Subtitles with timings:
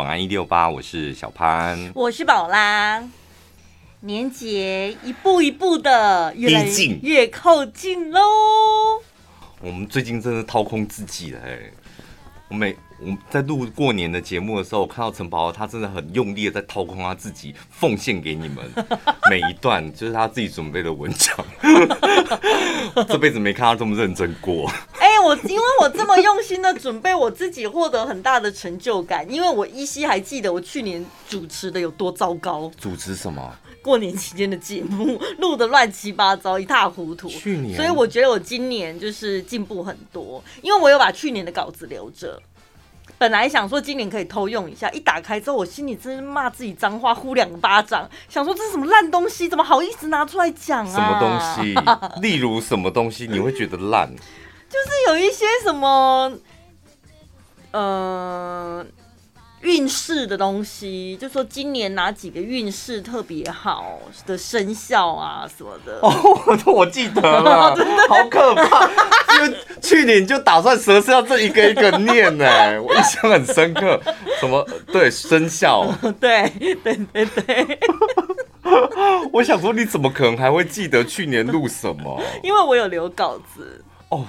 [0.00, 3.04] 晚安一六八，我是小潘，我是宝拉。
[4.00, 6.66] 年节一步一步的越来
[7.02, 8.18] 越靠近喽。
[9.60, 11.72] 我们最近真的掏空自己了哎、欸！
[12.48, 18.64] 我每我们在录过年的节目的时候，我看到陈宝，他真的很用力的在掏空他自己，奉献给你们
[19.28, 21.36] 每一段，就是他自己准备的文章。
[23.06, 24.72] 这辈子没看他这么认真过。
[25.20, 29.30] 我因为我这么用心的准备，我自己获得很大的成就感。
[29.30, 32.70] 因为我依稀还记得我去年主持的有多糟糕。
[32.78, 33.54] 主持什么？
[33.82, 37.28] 过年期间的节目录的乱七八糟，一塌糊涂。
[37.28, 42.40] 去年，所以我觉得我今年就是进步很多，因为我有把去年的稿子留着。
[43.16, 50.92] 本来想说今年可以偷用一下，一打开之后，我心里真是骂自己脏话，呼两个巴掌，想说这是什么烂东西，怎么好意思拿出来讲啊？
[50.92, 51.74] 什么东西？
[52.20, 54.10] 例如什么东西你会觉得烂？
[54.70, 56.32] 就是有一些什么，
[57.72, 58.86] 呃。
[59.62, 65.98] 运势的东西，就说今年哪几个运势特别好的生肖啊什么的。
[66.00, 66.10] 哦，
[66.64, 67.76] 我我记得了，
[68.08, 68.86] 好可怕！
[68.86, 72.46] 就去年就打算十二生肖这一个一个念呢，
[72.80, 74.00] 我印象很深刻。
[74.40, 74.66] 什么？
[74.90, 75.86] 对，生肖。
[76.18, 76.48] 对
[76.82, 77.78] 对对对。
[79.30, 82.18] 我想说，你怎么可能还会记得去年录什么？
[82.42, 83.84] 因为我有留稿子。
[84.08, 84.24] 哦，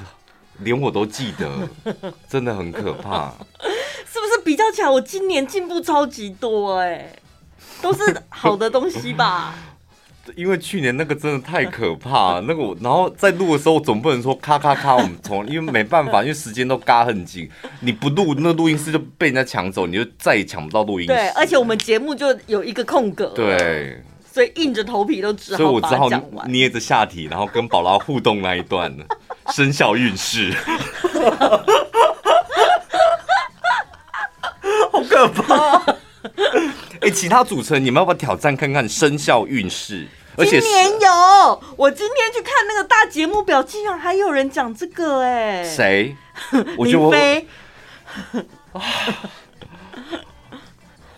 [0.64, 1.50] 连我都记得，
[2.30, 3.34] 真的很可怕。
[4.06, 7.20] 是不是比较起来，我今年进步超级多哎、欸，
[7.81, 9.56] 都是好的东西吧？
[10.36, 21.14] 因为去年那个真的太可怕，那个我然后在录的时候总不能说咔咔咔，我们从因为没办法，因为时间都嘎很紧，你不录那录音室就被人家抢走，你就再也抢不到录音室。
[21.14, 24.00] 对，而且我们节目就有一个空格，对，
[24.32, 26.08] 所以硬着头皮都只好，所以我只好
[26.45, 28.95] 捏着下体，然后跟宝拉互动那一段
[29.54, 30.54] 生肖运势。
[34.92, 35.78] 好可怕！
[37.02, 40.08] 哎、欸，其他主持人，你们要不要挑战看看生肖运势？
[40.38, 46.16] 而且今年有，我今天去看那个大节目表，竟然还有人讲这个哎、欸，谁？
[46.78, 47.48] 林飞。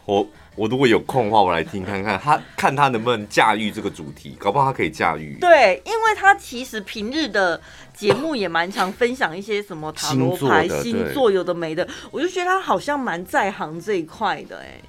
[0.06, 5.38] 我我如果有空的话，我来听看看他，看他能不能驾驭这个主题，搞不好他可以驾驭。
[5.42, 7.60] 对，因为他其实平日的
[7.96, 14.60] 节目也蛮常分享一些什么塔罗牌、星座有的没的，我就觉得他好像蛮在行这一块的。
[14.60, 14.80] 哎，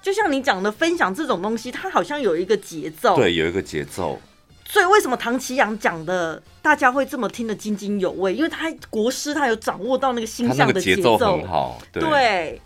[0.00, 4.20] 就像你讲的，分享这种东西，他好像有一个节奏，对，有一个节奏。
[4.64, 8.34] 所以为什么唐奇阳讲的大家会这么听得津津有味？
[8.34, 12.02] 因为他国师他有掌握到那个星象的节奏，节奏很好，对。
[12.02, 12.60] 对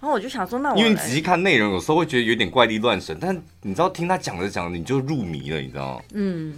[0.00, 6.54] 然后我就想说，那我因为你仔细看内容，有时候会觉得有点怪力乱神，但你知道听他讲着讲着，你就入迷了，你知道吗嗯，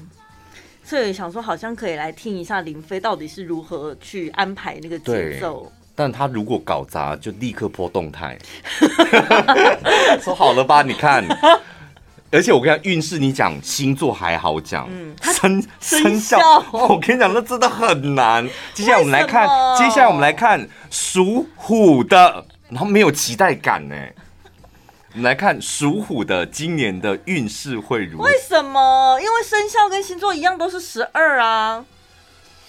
[0.85, 5.73] 所以想说，好像可以来听一下林飞到底是如何去安排那个节奏。
[5.95, 8.39] 但他如果搞砸，就立刻 po 动态，
[10.23, 10.83] 说好了吧？
[10.83, 11.23] 你看，
[12.31, 16.39] 而且我跟你讲，运势你讲星座还好讲，嗯，生生肖，
[16.73, 18.49] 我跟你讲，那真的很难。
[18.73, 19.47] 接下来我们来看，
[19.77, 22.47] 接下来我们来看属虎的。
[22.71, 23.97] 然后没有期待感呢。
[25.13, 28.25] 我们来看属虎的今年的运势会如何？
[28.25, 29.19] 为什么？
[29.21, 31.85] 因为生肖跟星座一样都是十二啊。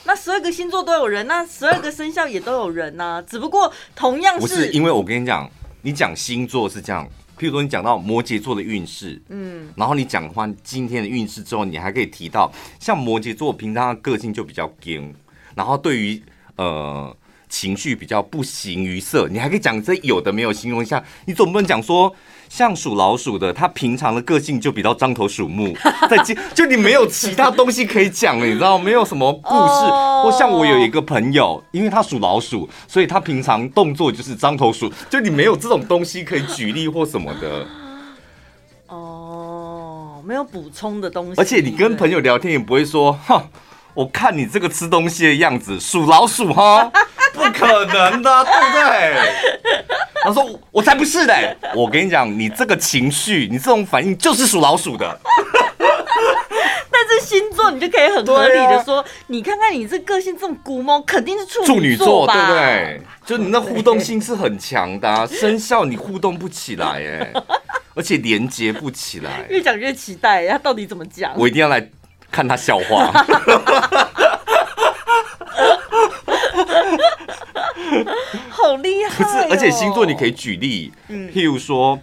[0.06, 3.22] 那十二个星座都有人，那十二个生肖也都有人呐、啊。
[3.22, 5.48] 只不过同样是，不是因为我跟你讲，
[5.84, 7.08] 你讲星座是这样。
[7.38, 15.14] 譬如说，你讲到摩羯座的运势，嗯，然后你讲完今天的运势之后，你还可以提到像摩羯座平常的个性就比较硬，
[15.54, 16.24] 然后对于
[16.56, 17.16] 呃。
[17.52, 22.16] 情绪比较不形于色，你还可以讲这有的没有形容一下，你总不能讲说
[22.48, 25.76] 像属老鼠的，他平常的个性就比较张头鼠目，
[26.10, 26.18] 在
[26.56, 29.92] 就你没有其他东西可以讲了，你知道没有什么故事。
[30.24, 37.68] 或像我有一个朋友，因为他属老鼠，所以他平常动作就是张头鼠，就你没有这种东西可以举例或什么的。
[38.88, 41.34] 哦，没有补充的东西。
[41.38, 43.44] 而且你跟朋友聊天也不会说，哈，
[43.94, 46.92] 我看你这个吃东西的样子，属老鼠哈。
[47.34, 49.16] 不可能的， 对不对？
[50.24, 51.56] 他说：“我才不是嘞！
[51.74, 55.20] 我跟你讲，你这个情绪，你这种反应就是属老鼠的。
[56.94, 62.34] 但是星座，你就可以很合理的说，啊、你看看你这个性这么古猫，肯定是处女座吧？
[62.34, 63.02] 对不对？
[63.26, 67.34] 就你那互动性是很强的、啊，生肖你互动不起来，哎，
[67.96, 69.44] 而且连接不起来。
[69.50, 71.32] 越讲越期待，他到底怎么讲？
[71.36, 71.84] 我一定要来
[72.30, 73.12] 看他笑话。”
[78.50, 79.28] 好厉害、哦！
[79.28, 82.00] 不是，而且星座你可以举例，嗯，譬如说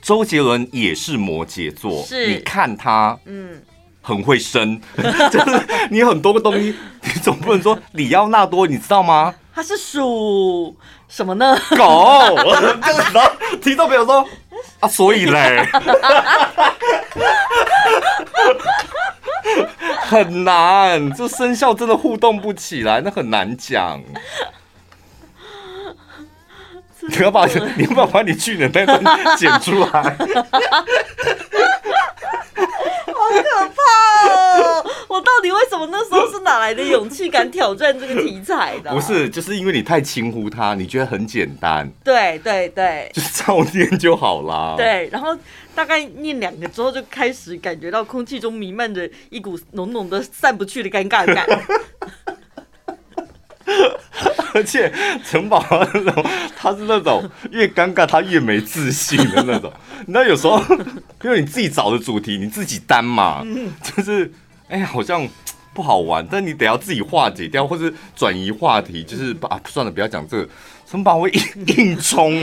[0.00, 3.60] 周杰伦也是摩羯座，是你看他，嗯，
[4.00, 9.34] 很会生， 就是你很多个东西， 你总不能说里奥纳多，你知道吗？
[9.54, 10.76] 他是属
[11.08, 11.58] 什么呢？
[11.76, 12.36] 狗。
[13.12, 14.24] 然后听众朋友说
[14.78, 15.66] 啊，所以嘞，
[20.02, 24.00] 很难，这生肖真的互动不起来，那很难讲。
[27.16, 29.02] 你要把你要不要把你去年那段
[29.36, 30.16] 剪出来？
[33.06, 34.84] 好可怕哦！
[35.08, 38.90] 我到底为什么那时候是哪来的勇气敢挑战这个题材的？
[38.92, 41.90] 不是，就是因为你太轻忽它，你觉得很简单。
[42.04, 44.74] 对对对，就是照念就好啦。
[44.76, 45.36] 对，然后
[45.74, 51.46] 大概念两个之后，就开始感觉到空气中弥漫着一股浓浓的散不去的尴尬感。
[54.54, 54.92] 而且
[55.24, 56.24] 城堡那种，
[56.56, 59.72] 他是那种越尴尬他越没自信的那种。
[60.00, 60.60] 你知道有时候，
[61.22, 63.44] 因为你自己找的主题，你自己担嘛，
[63.82, 64.32] 就是
[64.68, 65.28] 哎呀，好像
[65.74, 70.48] 不好玩，但你得要自己化解掉，或是转移话题，就是啊，算了，不要讲这个。
[70.90, 71.42] 城堡会硬
[71.76, 72.40] 硬冲。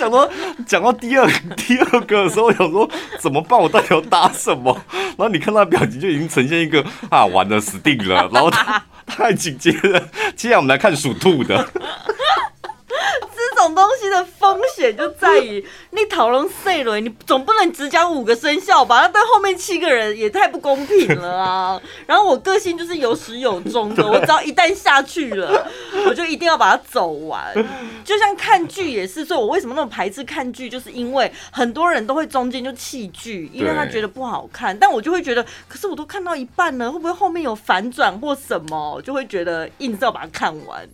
[0.00, 0.30] 讲到，
[0.66, 2.88] 讲到第二 第二个的时候，我想说
[3.18, 3.60] 怎么办？
[3.60, 4.74] 我到底要搭什么？
[4.92, 8.26] 然后你看他表情就已经呈现一个啊，完了，死定了。
[8.32, 11.68] 然后他他紧接着，接下来我们来看属兔的。
[13.74, 19.00] 东西的风险就在于你讨论 C 轮，你总不能只讲五个生肖吧？
[19.00, 21.80] 那对后面七个人也太不公平了啊！
[22.06, 25.66] 然后我个性就是有始有终的，我只要一旦下去了，
[26.06, 27.54] 我就一定要把它走完。
[28.04, 34.76] 就像看剧也是，所以我为什么那么排斥看剧，就是因为很多人都会中间就弃剧，因为他觉得不好看。
[34.78, 39.00] 但我就会觉得，可是我都看到一半了，会不会后面有反转或什么？
[39.02, 40.88] 就会觉得硬是要把它看完。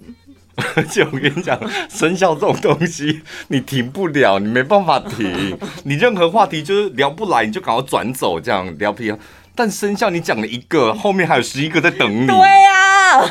[0.74, 1.58] 而且我跟你讲，
[1.90, 5.58] 生肖这种东西你停不了，你没办法停。
[5.84, 9.02] 你任何话题就是聊不来，你就赶快转走，这样聊不。
[9.54, 12.26] 但生肖你讲了一个，后面还有十一个在等你。
[12.26, 13.30] 对呀、啊。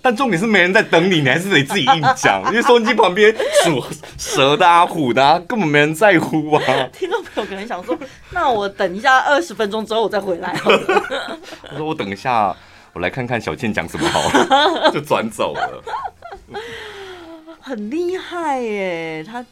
[0.00, 2.42] 但重点是没人在等你，你还是得自己硬讲。
[2.52, 3.34] 因为收音机旁边
[3.64, 3.82] 属
[4.18, 6.62] 蛇的啊、虎的啊，根本没人在乎啊。
[6.92, 7.96] 听众朋友可能想说，
[8.30, 10.54] 那我等一下二十分钟之后我再回来。
[10.64, 12.54] 我说我等一下，
[12.92, 15.82] 我来看看小倩讲什么好，就转走了。
[17.60, 19.24] 很厉害耶！
[19.26, 19.44] 他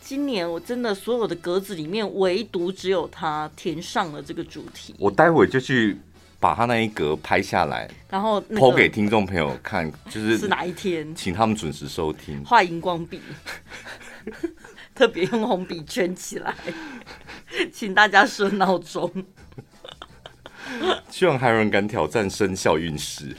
[0.00, 4.94] 今年我真的所有的格子里面，唯独只有他填上了这个主题。
[4.98, 5.98] 我待会就去
[6.40, 12.42] 把他那一格拍下来，然后 po 给听众朋友看，就是是哪一天，请他们准时收听。
[12.44, 13.20] 画荧光笔，
[14.94, 16.54] 特别用红笔圈起来，
[17.70, 19.12] 请大家设闹钟。
[21.10, 23.36] 希望还有人敢挑战生肖运势。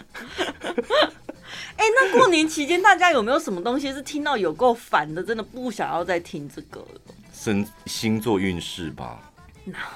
[1.81, 7.01] 哎、欸，那过年期间大家有没有什么东西是听到有够烦的，真的不想要再听这个了？
[7.33, 9.19] 星星座运势吧，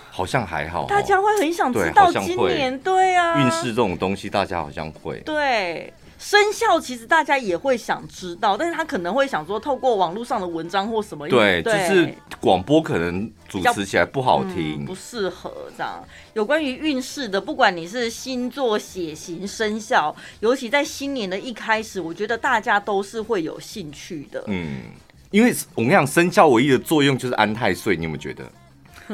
[0.10, 0.88] 好像还好。
[0.88, 5.20] 大家会很想知道今年，对啊，运势这种东西大家好像会。
[5.20, 5.94] 对。
[6.17, 16.03] 生肖其实大家也会想知道，但是他可能会想说，透过网络上的文章或什么，对，就是广播可能主持起来不好听，嗯、不适合这样。
[16.33, 24.44] 有关于运势的，不管你是星座、血型、生肖，尤其在新年的一开始，我觉得大家都是会有兴趣的。
[24.47, 24.83] 嗯，
[25.31, 28.44] 因为我跟你讲，生肖唯一的作用就是安太岁，你有没有觉得？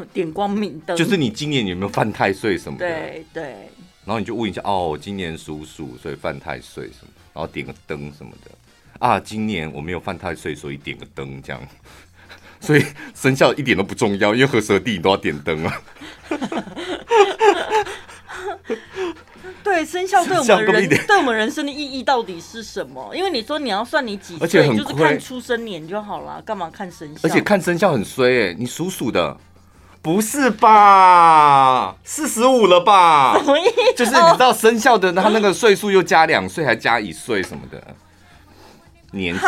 [0.14, 2.88] 点光明灯，就是你今年有没有犯太岁什么的？
[2.88, 3.70] 对对。
[4.12, 8.52] 然后你就问一下，哦，今年属鼠，所以犯太岁什么，然后点个灯什么的
[9.00, 9.18] 啊。
[9.18, 11.62] 今年我没有犯太岁，所以点个灯这样。
[12.60, 15.82] 所以生肖一点都不重要，因为和蛇地你都要点灯啊。
[19.64, 23.16] 对，生肖对我们人对我们人生的意义到底是什么？
[23.16, 27.22] 因为你说你要算你几岁，就是看出生年就好了，干嘛看生肖？
[27.24, 29.38] 而且看生肖很衰哎、欸，你属鼠的。
[30.02, 31.96] 不是吧？
[32.04, 33.38] 四十五了吧？
[33.38, 33.94] 什么意思？
[33.96, 37.80] 就是你知道生肖的他那个岁数又加两岁，还加一岁什么的
[39.12, 39.42] 年纪，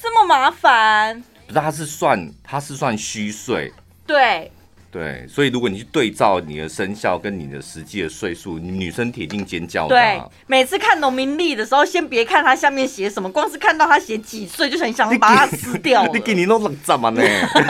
[0.00, 1.22] 这么麻烦？
[1.46, 3.72] 不是，他是算他是算虚岁。
[4.06, 4.50] 对
[4.90, 9.94] 对，所以如果你去对照你的生肖跟你的实际的岁数，你女生铁定尖叫的。
[9.94, 16.06] 对，每次看农民历的时候，先别看他下面写什么，光是看到他写几岁，就很想把它撕掉。
[16.12, 17.22] 你给你弄成怎么呢？
[17.52, 17.60] 好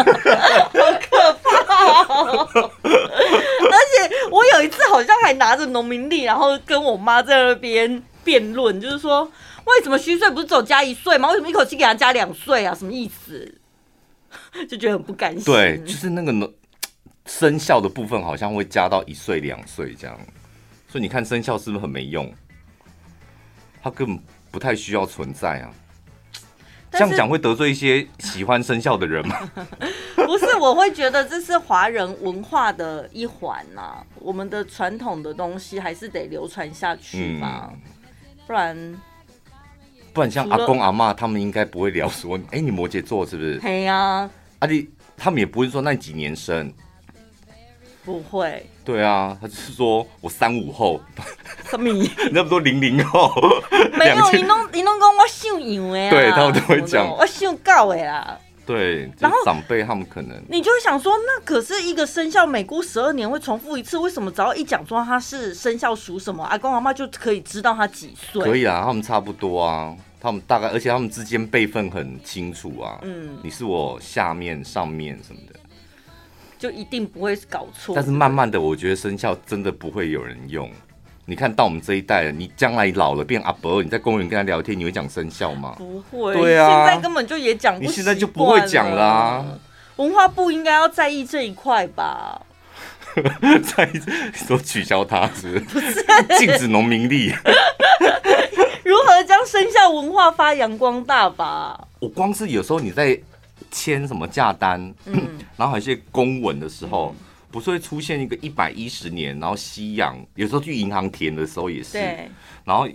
[1.10, 1.58] 可怕
[2.92, 9.24] 而且我有一次好像还拿着农民历，然后跟我妈在那边辩论，就是说
[9.64, 11.28] 为什么虚岁不是只有加一岁吗？
[11.30, 12.72] 为什么一口气给他加两岁啊？
[12.72, 13.52] 什么意思？
[14.68, 15.42] 就觉得很不甘心。
[15.44, 16.32] 对，就是那个
[17.28, 20.18] 生效的部分好像会加到一岁两岁这样，
[20.88, 22.32] 所以你看生效是不是很没用？
[23.80, 24.18] 它根本
[24.50, 25.70] 不太需要存在啊。
[26.90, 29.36] 这样讲会得罪一些喜欢生肖的人吗？
[30.16, 34.02] 不是，我会觉得这是华人文化的一环呐。
[34.16, 37.70] 我们的传统的东西还是得流传下去嘛。
[38.46, 39.00] 不然
[40.14, 43.58] 不然像阿公阿妈他们应该不会聊说，哎、欸，你摩羯座是不是？
[43.58, 44.30] 对呀、啊，
[44.60, 46.72] 阿弟他们也不会说那几年生，
[48.08, 48.64] 不会。
[48.84, 50.98] 对啊，他就是说我三五后，
[51.68, 51.92] 什么？
[52.32, 53.30] 那么多零零后，
[53.98, 56.10] 没有，你弄你弄讲我姓杨的啊？
[56.10, 58.38] 对他们都会讲我姓高的啦。
[58.64, 68.42] 对，然后长辈他们可能，你就会想说，那可是一个生肖每过十二年会重复一次，为什么只要一讲说他是生肖属什么，阿公阿妈就可以知道他几岁？
[68.42, 72.98] 可以啊，他们差不多啊，他们大概，而且他们之间辈分很清楚啊。
[73.02, 75.57] 嗯，你是我下面、上面什么的，
[76.58, 77.94] 就一定不会搞错。
[77.94, 80.70] 但是慢慢的，我觉得生肖真的不会有人用。
[81.24, 85.74] 你看到我们这一代了，你将来老了变阿伯，你在公园跟他聊天，你会讲生肖吗？
[85.78, 86.34] 不会。
[86.34, 87.82] 对啊，现在根本就也讲不。
[87.82, 89.46] 你现在就不会讲啦啊。
[89.96, 92.40] 文化部应该要在意这一块吧？
[93.76, 94.00] 在意
[94.32, 96.04] 说取消它是不是？
[96.38, 97.32] 禁止农民历。
[98.84, 101.88] 如何将生肖文化发扬光大吧？
[102.00, 103.18] 我光是有时候你在
[103.70, 105.14] 签什么价单，嗯、
[105.56, 107.14] 然后还有一些公文的时候。
[107.18, 112.30] 嗯不是会出现一个一百一十年，然后西洋，有时候去银行填的时候也是，对。
[112.62, 112.86] 然后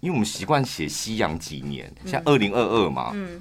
[0.00, 3.40] 因为我们习惯写西洋几年，像二零二二嘛，嗯，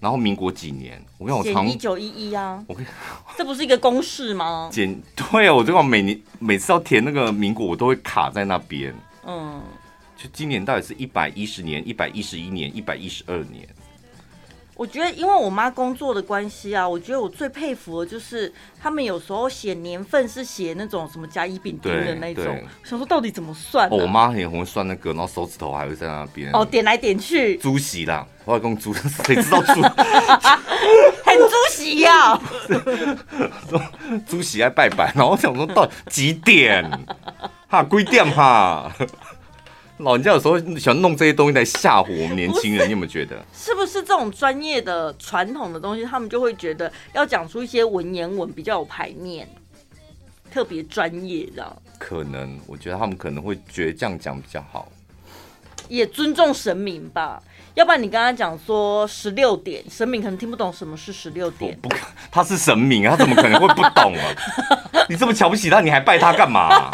[0.00, 2.84] 然后民国几年，我跟我常一九一一啊，我跟
[3.36, 4.68] 这不是一个公式吗？
[4.72, 8.92] 简对啊，我这个每年每次要填那个民国，我都会卡在那边，
[9.24, 9.62] 嗯，
[10.16, 13.68] 就今年到底是一百一十年、一百一十一年、一百一十二年。
[14.78, 23.98] 我觉得，因为我妈工作的关系啊，我觉得我最佩服的就是他们有时候写年份是写那种什么甲乙丙丁的那种，想说到底怎么算、啊哦？
[24.02, 27.56] 我妈很会算那个，然后手指头还会在那边哦，点来点去。
[27.56, 28.94] 猪喜啦，我外公猪，
[29.26, 29.82] 谁知道猪？
[31.24, 32.40] 很猪喜呀！
[34.28, 36.88] 猪 喜爱拜拜，然后我想说到底几点？
[37.66, 38.90] 哈，几点哈？
[39.98, 43.44] 老人家有时候喜欢弄这些东西来吓唬我们年轻人，你有没有觉得？
[43.52, 49.48] 是不是这种专业的传统的东西，他们就会觉得要讲出一些文言文比较有排面，
[50.52, 51.76] 特别专业，这样？
[51.98, 54.88] 可能，我觉得他们可能会觉得这样讲比较好，
[55.88, 57.42] 也尊重神明吧。
[57.74, 61.78] 要不然你跟他讲说十六点，神明可能听不懂什么是十六点。
[61.80, 61.88] 不，
[62.30, 64.24] 他是神明啊，他怎么可能会不懂啊？
[65.08, 66.90] 你这么瞧不起他，你还拜他干嘛啊？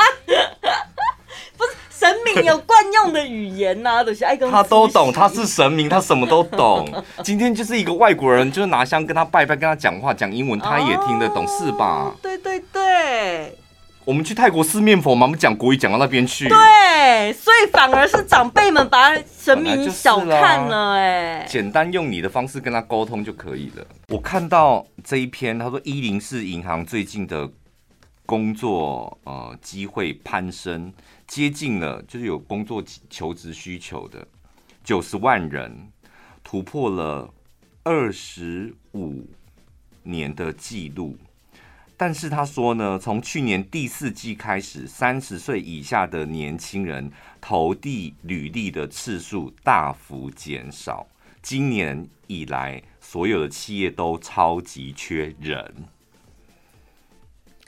[2.04, 6.86] 神明有惯用的语言呐、啊，都是爱跟他都懂，他是神明，他什么都懂。
[7.24, 12.14] 今天就是一个外国人，就是拿香跟他拜拜，跟他讲话讲英文，他也听得懂，哦、是吧？
[12.20, 13.56] 对对对。
[14.04, 16.46] 我们去泰国四面佛嘛，我们讲国语讲到那边去。
[16.46, 21.46] 对，所以反而是长辈们把神明小看了哎。
[21.48, 23.86] 简单用你的方式跟他沟通就可以了。
[24.08, 27.48] 我看到这一篇，他说一零四银行最近的
[28.26, 30.92] 工作呃机会攀升。
[31.26, 34.26] 接近了，就是有工作求职需求的
[34.82, 35.90] 九十万人，
[36.42, 37.32] 突破了
[37.82, 39.26] 二十五
[40.02, 41.16] 年的记录。
[41.96, 51.06] 但是他说呢，从去年第四季开始，三十岁以下的年轻人投递履历的次数大幅减少。
[51.40, 55.74] 今年以来，所有的企业都超级缺人。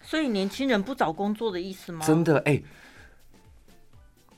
[0.02, 2.04] 所以年轻人不找工作的意思吗？
[2.04, 2.52] 真的哎。
[2.52, 2.62] 欸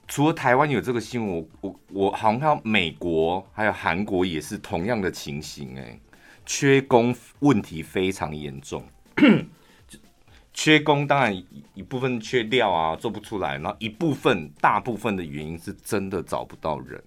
[0.08, 6.00] 除了台湾有这个新闻，我我我好像看到美国还有韩国也是同样的情形，哎，
[6.46, 8.82] 缺工问题非常严重。
[10.54, 17.00] 缺工当然一部分缺料啊，做不出来，然后一部分大部分的原因是真的找不到人。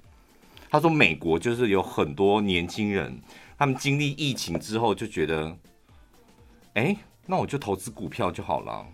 [0.69, 3.19] 他说美国就是有很多年轻人，
[3.57, 5.57] 他们经历疫情之后就觉得，
[6.75, 8.87] 哎，那我就投资股票就好了，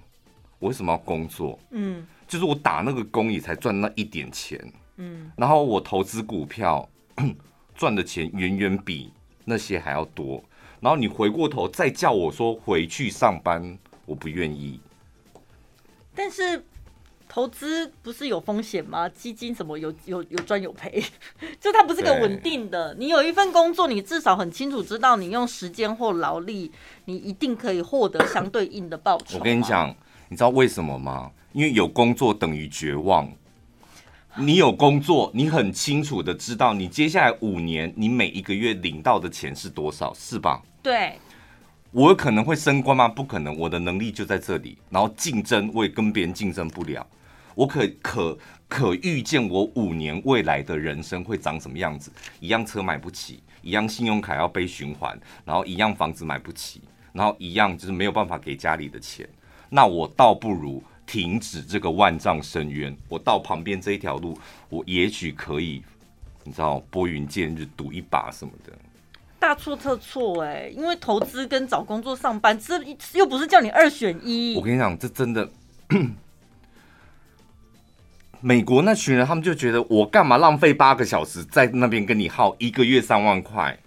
[0.59, 1.59] 我为什么要工作？
[1.71, 2.05] 嗯。
[2.27, 4.61] 就是我打那个工也才赚那一点钱，
[4.97, 6.85] 嗯，然后我投资股票
[7.73, 9.13] 赚的钱远远比
[9.45, 10.43] 那些还要多，
[10.81, 14.77] 然后你回过头再叫我说回去上班，我不愿意。
[16.13, 16.61] 但是
[17.29, 19.07] 投资不是有风险吗？
[19.07, 21.01] 基金什么有有有赚有赔，
[21.61, 22.93] 就它不是个稳定的。
[22.95, 26.69] 你有一份工作，你至少很清楚知道你用时间或劳力，
[27.05, 29.37] 你一定可以获得相对应的报酬。
[29.37, 29.95] 我跟你讲，
[30.29, 31.31] 你知道为什么吗？
[31.53, 33.31] 因为有工作等于绝望。
[34.39, 40.61] 你有工作，你很清楚的知道，你接下来五年，你每一个月领到的钱是多少，是吧？
[40.83, 41.13] 对。
[41.91, 43.07] 我有可能会升官吗？
[43.07, 44.77] 不可能，我的能力就在这里。
[44.89, 47.07] 然后竞争，我也跟别人竞争不了。
[47.55, 52.11] 我可可可预见，我五年未来的人生会长什么样子？
[52.39, 56.81] 一样车买不起，一样信用卡要被循环，然后一样房子买不起，
[57.13, 59.27] 然后一样就是没有办法给家里的钱。
[59.69, 60.83] 那我倒不如。
[61.09, 65.81] 停止这个万丈深渊，我到旁边这一条路，我也许可以
[66.43, 68.73] 你知道拨云见日赌一把什么的，
[69.39, 70.67] 大错特错哎！
[70.67, 72.77] 因为投资跟找工作上班，这
[73.13, 74.57] 又不是叫你二选一。
[74.57, 75.49] 我跟你讲，这真的。
[78.41, 83.79] 美国那群人，他们就觉得我干嘛浪费八个小时在那边跟你耗一个月三万块？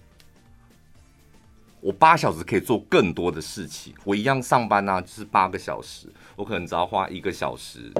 [1.80, 3.94] 我八小时可以做更多的事情。
[4.04, 6.06] 我一样上班啊，就是八个小时，
[6.36, 7.92] 我可能只要花一个小时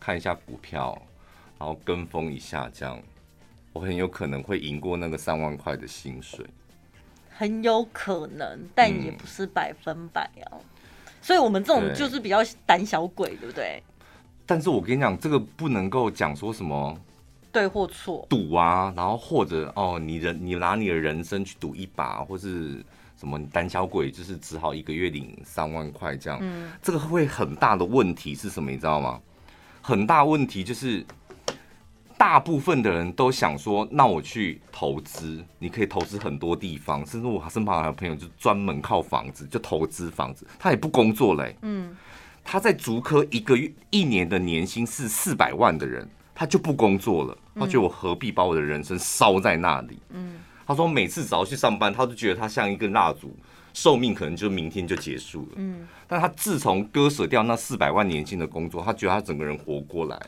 [0.00, 1.00] 看一下股票，
[1.58, 3.00] 然后跟风一下，这样
[3.72, 6.44] 我很有可能会赢过那个三万块的薪水。
[7.36, 10.54] 很有可能，但也不是百分百啊。
[10.54, 10.60] 嗯、
[11.20, 13.82] 所以我们这种就是比较胆小鬼，对，对不对？
[14.46, 16.96] 但是我跟你讲，这个不能够讲说什么
[17.50, 22.84] 对或错赌啊，然后或者哦，你人你拿你的人生去赌一把，或是
[23.18, 26.38] 什么胆小鬼，就是只好一个月领三万块这样。
[26.42, 28.70] 嗯，这个会很大的问题是什么？
[28.70, 29.20] 你知道吗？
[29.80, 31.04] 很大问题就是
[32.16, 41.56] 大部分的人都想说，那我去投资，你可以投资很多地方，甚至我身旁还有朋友就专门靠房子就投资房子，他也不工作嘞。
[41.62, 41.96] 嗯。
[42.46, 47.38] 他在足科一个月一年的年薪是四百万的人，他就不工作了。
[47.54, 49.98] 他觉得我何必把我的人生烧在那里？
[50.10, 53.36] 嗯，他说每次只要去上班，他都觉得他像一根蜡烛，
[53.72, 55.48] 寿命可能就明天就结束了。
[55.56, 60.20] 嗯，但他自从割舍掉那四百万年薪的工作，他觉得他整个人活过来。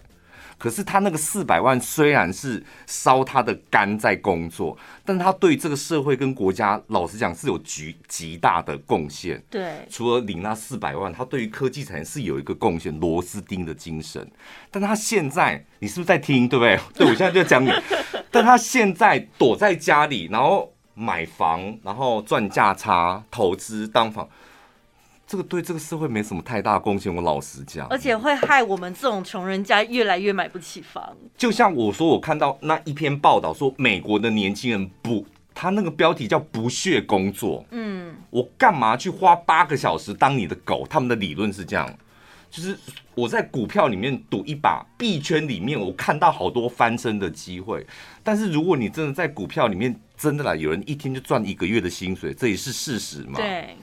[0.59, 9.43] 可是他那个四百万虽然是烧他的肝在工作，但他对这个社会跟国家，老实讲是有极极大的贡献。
[9.51, 14.27] 对，除了领那四百万，他对于科技产业是有一个贡献，螺丝钉的精神。
[14.71, 16.49] 但他现在，你是不是在听？
[16.49, 16.79] 对不对？
[16.97, 17.71] 对，我现在就讲你。
[18.33, 24.29] 但他现在躲在家里，然后买房，然后赚价差，投资当房。
[25.27, 31.17] 这个对这个社会没什么太大贡献，我老实讲，而且会害我们这种穷人家越来越买不起房。
[31.37, 37.65] 就像我说，我看到那一篇报道说，美国的年轻人不，他那个标题叫“不屑工作”。
[37.73, 40.87] 嗯，我干嘛去花八个小时当你的狗？
[40.89, 41.93] 他们的理论是这样，
[42.49, 42.79] 就是
[43.17, 47.85] 我在股票里面赌一把，币圈里面我看到好多翻身的机会。
[48.23, 53.33] 但是如果你真的在股票里面真的啦，有人一天就赚一个月的薪水，这也是事实嘛？
[53.35, 53.77] 对。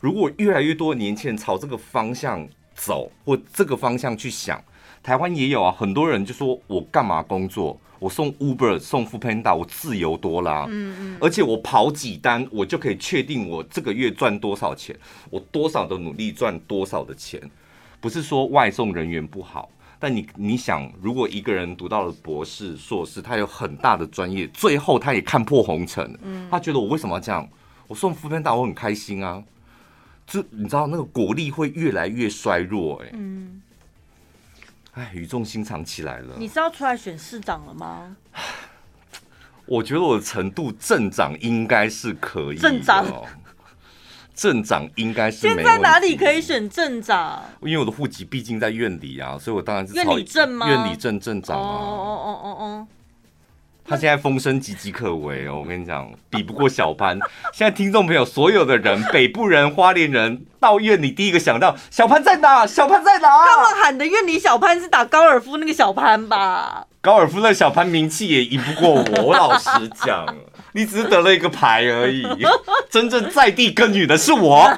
[0.00, 4.62] 如果越来越多的年轻人朝这个方向走，或这个方向去想，
[5.02, 7.78] 台湾也有啊，很多人就说：“我干嘛工作？
[7.98, 10.64] 我送 Uber、送 Foodpanda，我自由多啦。
[10.70, 14.96] 嗯嗯，而且我跑几单，我就可以确定我这个月赚多少钱，
[15.28, 17.38] 我多少的努力赚多少的钱。
[18.00, 27.46] 不是说外送人员不好，但你你想，如果一个人读到了博士、硕士，他有很大的专业，最后他也看破红尘，嗯，他觉得我为什么要这样？
[27.86, 29.42] 我送 Foodpanda，我很开心啊。
[30.30, 33.62] 就你知道那个国力会越来越衰弱，欸，哎，嗯，
[34.92, 36.36] 哎，语重心长起来了。
[36.38, 38.16] 你是要出来选市长了吗？
[39.66, 42.56] 我觉得我的程度镇长应该是可以。
[42.56, 43.04] 镇长，
[44.32, 45.38] 镇长应该是。
[45.38, 47.42] 现在哪里可以选镇长？
[47.62, 50.68] 因为我的户籍毕竟在院里啊，所以我当然是院里镇吗？
[50.68, 51.62] 院里镇镇长啊。
[51.62, 52.88] 哦哦哦哦哦。
[53.90, 57.18] 他现在风声岌岌可危哦，我跟你讲，比不过小潘。
[57.52, 62.64] 现在听众朋友，所有的人，北部人、花莲人，到院里第一个想到小潘在哪？
[62.64, 63.28] 小潘在哪？
[63.44, 66.86] 他们喊的院里小潘是打高尔夫那个小潘吧？
[67.00, 69.22] 高尔夫那小潘名气也赢不过我。
[69.24, 69.68] 我老实
[70.06, 70.24] 讲，
[70.70, 72.24] 你只是得了一个牌而已，
[72.88, 74.70] 真正在地耕耘的是我。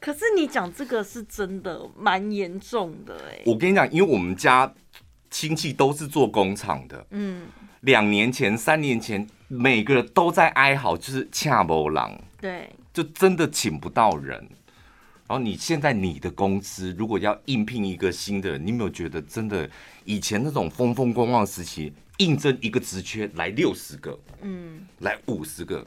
[0.00, 3.42] 可是你讲这个是真的蛮严重的哎。
[3.44, 4.72] 我跟你讲，因为我们家。
[5.38, 7.46] 亲戚都是做工厂的，嗯，
[7.82, 14.38] 两年前、三年前，每个人都在哀嚎，就是恰某郎，对，就真的请不到人。
[15.28, 19.68] 然后你现在你的公司如果要应聘一个新的人，你有没有觉得真的
[20.06, 25.86] 以前那种风风光光时期，应征一个职缺来六十个，嗯，来五十个，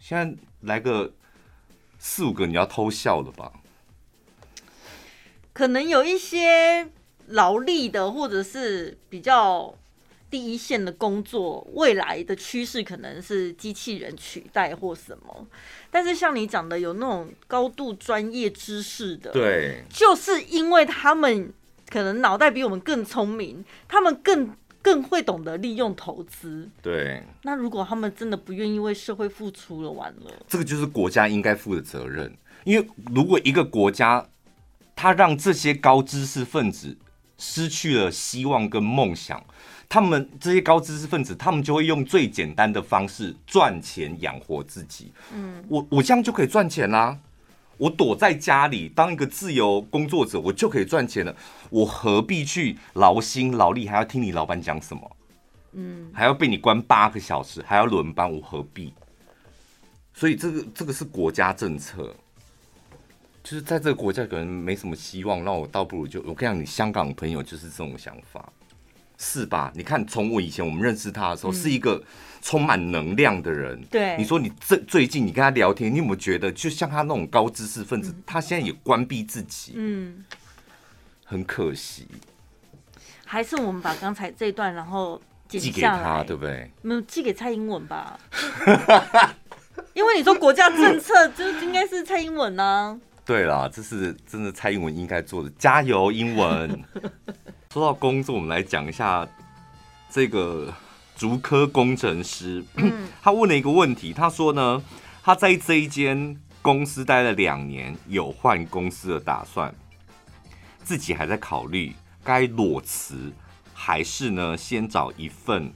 [0.00, 1.14] 现在来个
[2.00, 3.52] 四五个，你要偷笑了吧？
[5.52, 6.90] 可能有一些。
[7.30, 9.74] 劳力的，或者是比较
[10.30, 15.46] 第一线的工作，未来的趋势可能是机器人取代或什么。
[15.90, 21.52] 但是像你讲的，有那种高度专业知识的，对，就是因为他们
[21.88, 26.68] 可能脑袋比我们更聪明，他们更更会懂得利用投资。
[26.80, 32.32] 对，那如果他们真的不愿意为社会付出了，完了，这个就是国家应该负的责任。
[32.64, 34.24] 因为如果一个国家，
[34.94, 36.96] 他让这些高知识分子
[37.40, 39.42] 失去了希望跟梦想，
[39.88, 45.10] 他们这些高知识分子，他们就会用最简单的方式赚钱养活自己。
[45.34, 47.18] 嗯，我我这样就可以赚钱啦。
[47.78, 51.34] 我躲在家里当一个自由工作者，我就可以赚钱了。
[51.70, 55.16] 我何必去劳心劳力，还要听你老板讲什么？
[55.72, 58.92] 嗯，还要被你关八个小时，还要轮班，我何必？
[60.12, 62.14] 所以这个这个是国家政策，
[63.42, 68.52] 就是在这个国家可能没什么希望，那我倒不如就我跟你讲，你香港朋友就是这种想法，
[69.18, 69.72] 是吧？
[69.74, 72.02] 你看，从我以前我们认识他的时候，是一个
[72.42, 73.82] 充满能量的人。
[73.90, 80.24] 对，你说你这最近你跟他聊天，你有没有觉得，就像他那种高知识分子，他现在也关闭自己，嗯，
[81.24, 82.06] 很可惜。
[83.24, 86.70] 还是我们把刚才这一段，然后寄给他，对不对？
[86.82, 88.18] 没有寄给蔡英文吧？
[89.94, 93.00] 因为你说国家政策，就应该是蔡英文呢、啊。
[93.30, 95.48] 对啦，这是真的，蔡英文应该做的。
[95.50, 96.82] 加油，英文。
[97.72, 99.24] 说到工作，我们来讲一下
[100.10, 100.74] 这个
[101.14, 102.64] 竹科工程师。
[102.74, 104.82] 嗯、他问了一个问题，他说呢，
[105.22, 109.72] 他在这一间公司待了两年，有换公司的打算，
[110.82, 113.32] 自己还在考虑该裸辞，
[113.72, 115.72] 还是呢先找一份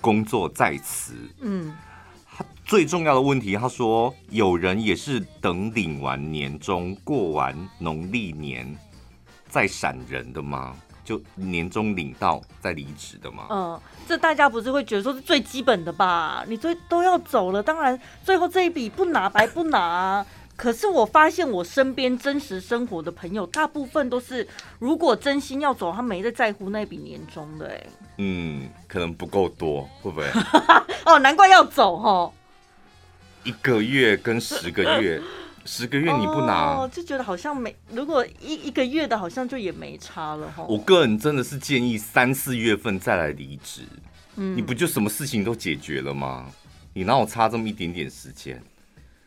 [0.00, 1.14] 工作再辞。
[1.40, 1.76] 嗯。
[2.68, 8.76] 最重要的问题，他说：“有人也是等领完年终、过完农历年
[9.48, 10.76] 再闪人的吗？
[11.02, 16.44] 就年终领到再离职的吗？”嗯，这大家不是会觉得说是最基本的吧？
[16.46, 20.26] 你最都要走了，当然最后这一笔不拿白不拿啊。
[20.54, 24.46] 可是我发现我身边真实生活的朋友，大部分都是
[24.78, 27.66] 如果真心要走，他没在在乎那笔年终的。
[27.68, 27.86] 哎，
[28.18, 30.26] 嗯，可能不够多，会不会？
[31.06, 32.30] 哦，难怪要走哈。
[33.44, 35.20] 一个月跟十个月，
[35.64, 37.74] 十个月你不拿，哦，就觉得好像没。
[37.90, 40.64] 如果一一个月的，好像就也没差了哈。
[40.68, 43.82] 我个人真的是建议三四月份再来离职，
[44.36, 46.46] 嗯，你不就什么事情都解决了吗？
[46.94, 48.60] 你哪有差这么一点点时间？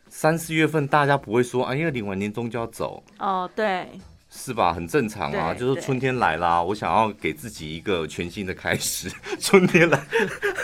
[0.08, 3.88] 三四月份大家不会说啊，因为领完年终就要走哦，对。
[4.34, 4.72] 是吧？
[4.72, 9.12] 很正常啊，就是春天来啦，我想要给自己一个全新的开始。
[9.38, 10.02] 春天来，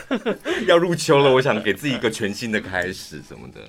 [0.66, 3.60] 要入秋了，我想给自己一个全新的开始什么的。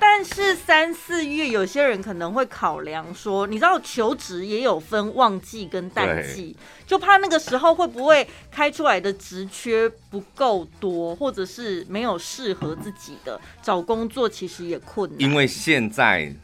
[0.00, 15.20] 但是三四月，有些人可能会考量说，你知道求职也有分旺季跟淡季，就怕那个时候会不会开出来的职缺不够多，或者是没有适合自己的，找工作其实也困难。
[15.20, 16.34] 因为现在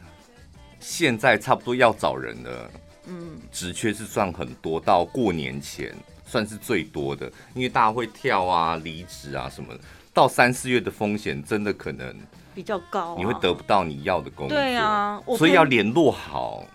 [0.79, 2.71] 现在差不多要找人了。
[3.05, 9.79] 嗯，职缺是算很多，到过年前算是最多的，因为大家会跳啊、离职啊什么的。
[10.13, 12.15] 到三四月的风险真的可能
[12.53, 14.57] 比较高，你会得不到你要的工作。
[14.57, 16.65] 对啊，所以要联络好。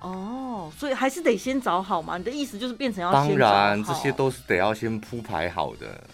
[0.00, 2.18] 哦，所以还是得先找好嘛？
[2.18, 6.04] 你的意思就是变成要当然这些都是得要先铺排好的。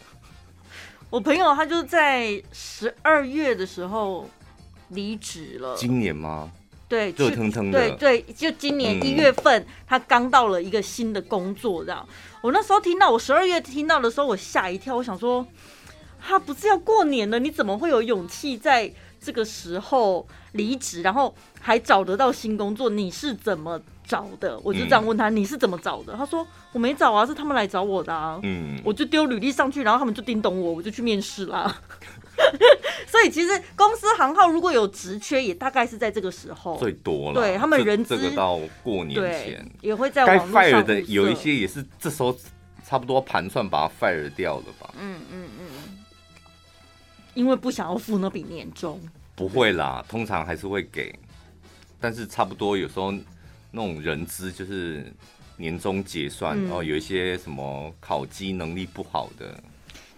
[1.10, 4.28] 我朋友他就在十二月的时候
[4.88, 5.74] 离职了。
[5.74, 6.52] 今年吗？
[6.88, 7.78] 对，热腾腾的。
[7.78, 12.08] 对对，就今年一月份，嗯、他刚到了一个新的工作，这样。
[12.40, 14.96] 我那时候听到，我十二月听到的时候，我吓一跳。
[14.96, 15.46] 我想说，
[16.18, 22.88] 他不是要过年了，你怎么会有勇气在这个时候离职，然后还找得到新工作？
[22.88, 24.58] 你是怎么找的？
[24.60, 26.14] 我就这样问他，嗯、你是怎么找的？
[26.16, 28.40] 他说我没找啊，是他们来找我的啊。
[28.44, 31.80] 嗯，我就丢履历上去，然后他们就叮咚我，我就去面试啦。
[33.06, 37.40] 所以其实公司行号如果有职缺，也大概是在这个时候最多了。
[37.40, 42.36] 对他们人资这个到过年前也会在该 fire 的有一些也是这时候
[42.86, 44.94] 差不多盘算把它 fire 掉了吧？
[44.98, 45.64] 嗯嗯嗯，
[47.34, 49.00] 因为不想要付那笔年终。
[49.34, 51.14] 不会啦，通常还是会给，
[52.00, 53.12] 但是差不多有时候
[53.70, 55.12] 那种人资就是
[55.56, 59.62] 年终结算，然后有一些什么考绩能力不好的。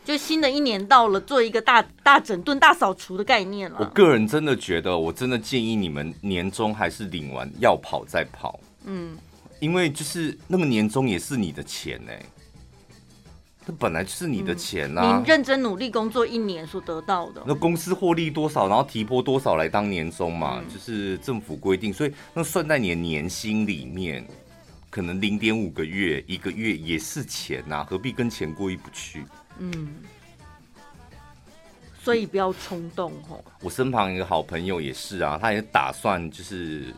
[0.05, 3.77] 就新的一年到了，做一个大大整顿、大扫除的概念了。
[3.79, 8.59] 我个人真的觉得，我真的建议你们年终还是领完要跑再跑。
[8.85, 9.17] 嗯，
[9.61, 12.21] 因为就是那个年终也是你的钱哎，
[13.67, 15.19] 这本来就是你的钱啊。
[15.19, 24.27] 你认真努力工作一年所得到的，那公司获利多少，然后提拨多少来当年终嘛，就是政府规定，所以那算在你的年薪里面，
[24.89, 29.25] 可能零点五个月、一个月也是钱呐，何必跟钱过意不去？
[29.63, 29.89] 嗯，
[32.03, 33.45] 所以不要冲动哦。
[33.61, 36.95] 我身旁一个好朋友也是啊，他也打算就是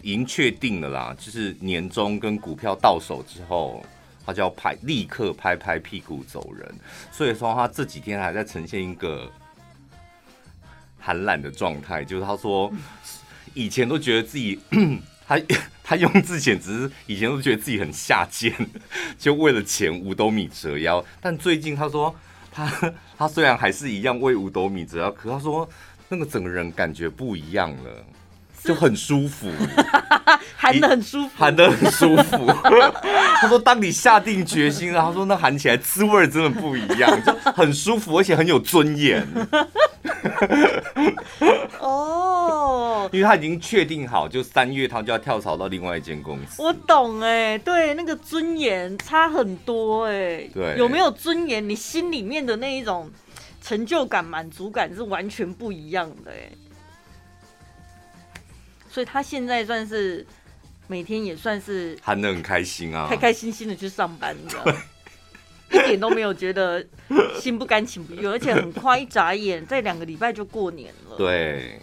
[0.00, 3.84] 已经确定了啦，就是年终跟股票到手之后，
[4.24, 6.72] 他就要拍立刻拍拍屁股走人。
[7.10, 9.28] 所以说他这几天还在呈现一个
[11.00, 12.72] 寒懒的状态，就是他说
[13.54, 14.60] 以前都觉得自己。
[15.28, 15.38] 他
[15.84, 18.52] 他用字简直以前都觉得自己很下贱，
[19.18, 21.04] 就为了钱五斗米折腰。
[21.20, 22.14] 但最近他说
[22.50, 25.68] 他他虽然还是一样为五斗米折腰，可他说
[26.08, 28.04] 那个整个人感觉不一样了。
[28.64, 29.48] 就很舒服，
[30.56, 32.46] 含得很舒服，含得很舒服。
[33.40, 39.26] 他说，当你下定决心了，他说那含起来滋味真的不一样，就很舒服，而且很有尊严。
[41.78, 46.60] 哦，因为他已经确定好，就三月他就要跳槽到另外一间公司。
[46.60, 50.48] 我懂哎，对，那个尊严差很多哎。
[50.52, 51.66] 对，有没有尊严？
[51.66, 53.10] 你心里面的那一种
[53.62, 56.50] 成就感、满足感是完全不一样的哎。
[58.98, 60.26] 所以他现在算是
[60.88, 64.64] 每天也算是喊得很开心啊，开开心心的去上班，你知道？
[65.70, 66.84] 一点都没有觉得
[67.38, 71.16] 心不甘情不愿，而且很快一眨眼，在两个礼拜就过年了。
[71.16, 71.80] 对，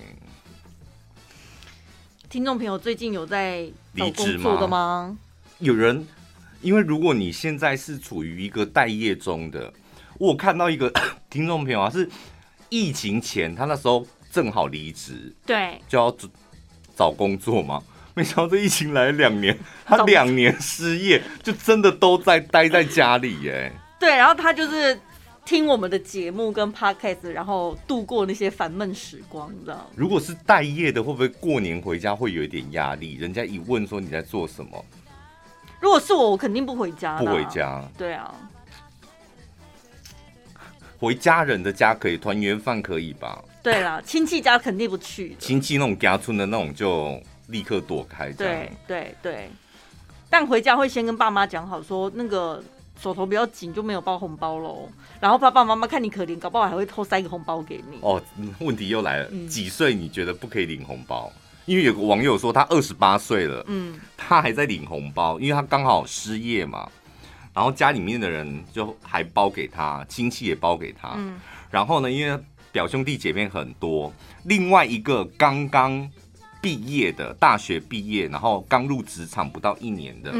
[2.27, 5.17] 听众朋友最近有在找工作的吗？
[5.59, 6.05] 有人，
[6.59, 9.71] 因为如果你现在是处于一个待业中的，
[10.17, 10.91] 我看到一个
[11.31, 12.09] 听众朋友啊，是
[12.67, 16.11] 疫情前他那时候正好离职，对，就要
[16.95, 17.81] 找工作嘛。
[18.13, 23.71] 没想到这疫情来了两年， 他两年失业，就真的都在待在家里耶。
[23.99, 24.97] 对，然后他就是
[25.43, 29.85] 听我们的节目跟 podcast，然后度过那些烦闷时光，你知道？
[29.95, 33.15] 如果是待业的，会不会过年回家会有一点压力？
[33.15, 34.85] 人家一问说你在做什么？
[35.81, 37.17] 如果是我，我肯定不回家。
[37.17, 37.83] 不回家。
[37.97, 38.33] 对啊。
[40.97, 43.43] 回家人的家可以，团圆饭可以吧？
[43.65, 45.35] 对了，亲戚家肯定不去。
[45.39, 47.21] 亲戚那种家村的那种就。
[47.49, 48.31] 立刻躲开。
[48.31, 49.47] 对对对，
[50.31, 52.59] 但回家会先跟爸妈讲好，说那个
[52.99, 54.89] 手头比较紧，就没有包红包喽。
[55.19, 57.99] 然后爸爸妈妈看你可怜，搞不好还会偷塞个红包给你。
[58.01, 58.19] 哦，
[58.61, 61.31] 问题又来了，嗯、几岁你觉得不可以领红包？
[61.67, 66.89] 因为有个网友说他二十八岁了，嗯，他还在领红包，因为他刚好失业嘛。
[67.53, 71.13] 然后家里面的人就还包给他，亲戚也包给他。
[71.15, 72.43] 嗯，然后呢，因为
[72.75, 74.11] 表兄弟姐妹很多，
[74.43, 76.11] 另外一个刚刚。
[76.61, 80.33] 毕业的大学毕业，然后刚入职场不到一年的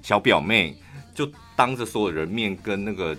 [0.00, 0.72] 小表妹，
[1.12, 3.16] 就当着所有人面跟那个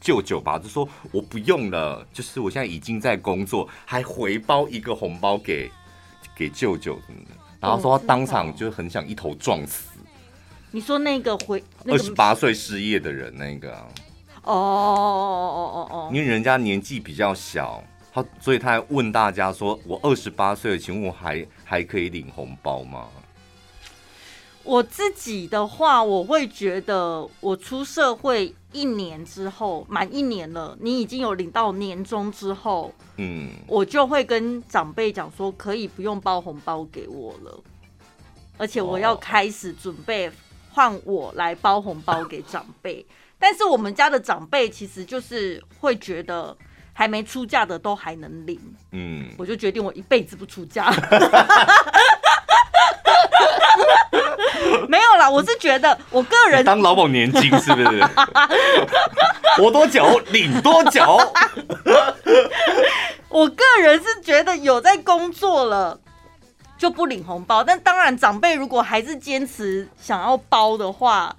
[0.00, 5.68] 舅舅吧，就说我不用了，就是我现在已经在工作，还回包一个红包给
[6.36, 6.96] 给舅舅
[7.58, 9.98] 然后说他当场就很想一头撞死。
[10.70, 13.72] 你说那个回二十八岁失业的人那个？
[14.44, 17.82] 哦哦哦哦哦哦，因为人家年纪比较小。
[18.16, 23.08] 他所以他还问大家说：“我二十八岁了，请问我还还可以领红包吗？”
[24.64, 37.62] 我自己的话，我会觉得我出社会一年之后，满一年了，你已经有领到年终之后，嗯，我就会跟长辈讲说，可以不用包红包给我了，
[38.56, 40.32] 而且我要开始准备
[40.72, 43.04] 换我来包红包给长辈。
[43.38, 46.56] 但是我们家的长辈其实就是会觉得。
[46.98, 48.58] 还没出嫁的都还能领，
[48.92, 50.90] 嗯，我就决定我一辈子不出嫁。
[54.88, 58.02] 没有啦，我是觉得我个人当老保年金是不是？
[59.60, 61.04] 活多久领多久。
[63.28, 66.00] 我个人是觉得有在工作了
[66.78, 71.36] 就不领红包，但当然长辈如果还是坚持想要包的话。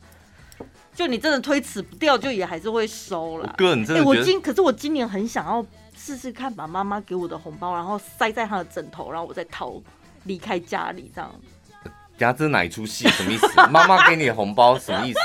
[0.98, 3.54] 就你真的推辞不掉，就也还是会收了。
[3.56, 4.04] 哥，你真的、欸？
[4.04, 5.64] 我今可是我今年很想要
[5.96, 9.80] 试试看，把妈妈给我的红包，然后塞在她的枕头，然后我再逃
[10.24, 11.32] 离开家里，这样。
[12.18, 13.08] 呀，这是哪一出戏？
[13.10, 13.48] 什么意思？
[13.70, 15.20] 妈妈给你的红包什么意思？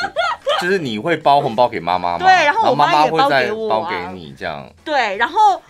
[0.60, 2.26] 就是你会包红包给妈妈吗？
[2.26, 4.70] 对，然后我妈妈也包给我、啊，包给你这样。
[4.84, 5.62] 对，然后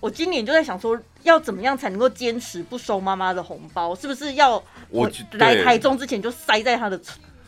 [0.00, 3.94] 我今年就在想说，要怎么样才能够坚持不收妈妈的红包？
[3.94, 6.98] 是不是要我来台中之前就塞在她的？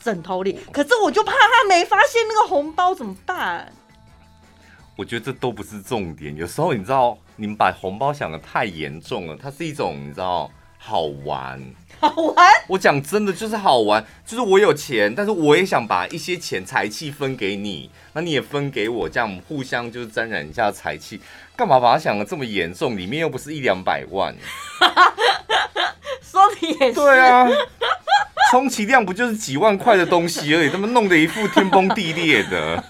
[0.03, 3.73] 枕头里，可是我就怕他没发现那个红包怎么办？
[4.97, 6.35] 我觉得这都不是重点。
[6.35, 9.37] 有时候你知道，你们把红包想的太严重了。
[9.41, 11.63] 它是一种你知道好玩，
[12.01, 12.47] 好玩。
[12.67, 21.21] 我讲真的就是好玩，就是我有钱，但是我也想把一些钱财气分给你，那你也分给我，这样我们互相就是沾染一下财气。
[21.55, 22.97] 干嘛把它想的这么严重？
[22.97, 24.35] 里面又不是一两百万。
[26.31, 26.95] 说的也是。
[26.95, 27.49] 对啊。
[28.51, 32.83] 充其量不就是几万块的东西而已，他们弄得一副天崩地裂的。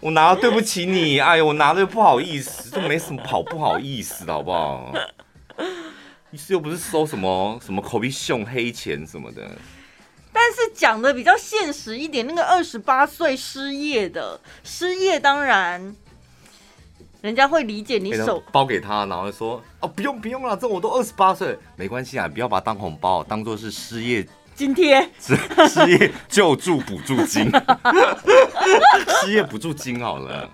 [0.00, 4.92] 我拿了对不起你，哎呦，我拿了又不好意思，这没什么好不好意思的，好不好？
[6.30, 9.42] 意思又不是收什么什么口鼻熊黑钱什么的。
[10.30, 15.96] 但是讲的比较现实一点，那个二十八岁失业的失业，当然
[17.20, 24.26] 人家会理解你手包给他，然后说哦，不用不用了，这我都二十八岁，没关系啊，不要把它当红包，当做是失业。
[24.54, 25.36] 津贴失
[25.68, 27.50] 失业救助补助金，
[29.20, 30.48] 失业补助金好了，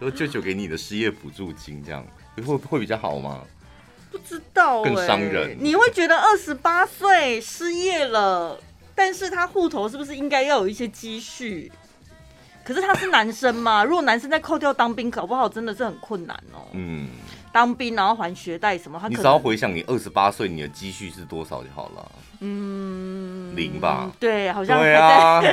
[0.00, 2.04] 就舅舅给你的失业补助金，这样
[2.44, 3.42] 会会比较好吗？
[4.10, 5.56] 不知道、欸，更伤人。
[5.60, 8.58] 你会觉得二十八岁失业了，
[8.92, 11.70] 但是他户头是不是应该要有一些积蓄？
[12.64, 16.68] 可是他是男生嘛， 如果男生再扣掉当兵，搞不好真的是很困难哦、喔。
[16.72, 17.08] 嗯，
[17.52, 22.12] 当兵然后还学贷什么，他你只要回想你二十八岁你的积蓄是多少就好了。
[22.40, 24.10] 嗯，零吧。
[24.18, 25.42] 对，好像对啊。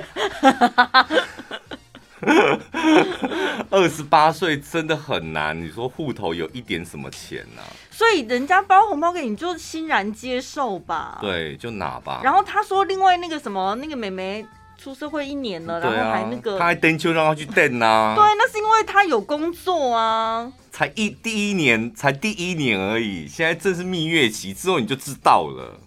[3.71, 7.73] 二十八岁真的很难，你说户头有一点什么钱呢、啊？
[7.89, 11.17] 所以人家包红包给你，就欣然接受吧。
[11.19, 12.21] 对，就拿吧。
[12.23, 14.45] 然后他说，另外那个什么，那个妹妹
[14.81, 18.13] 出社会一年了，然后还那个，他还登秋让他去等啊。
[18.17, 20.51] 对，那是因为他有工作啊。
[20.71, 25.77] 才一第一年，才第一年而已，现在正是蜜月期，之后你就知道了。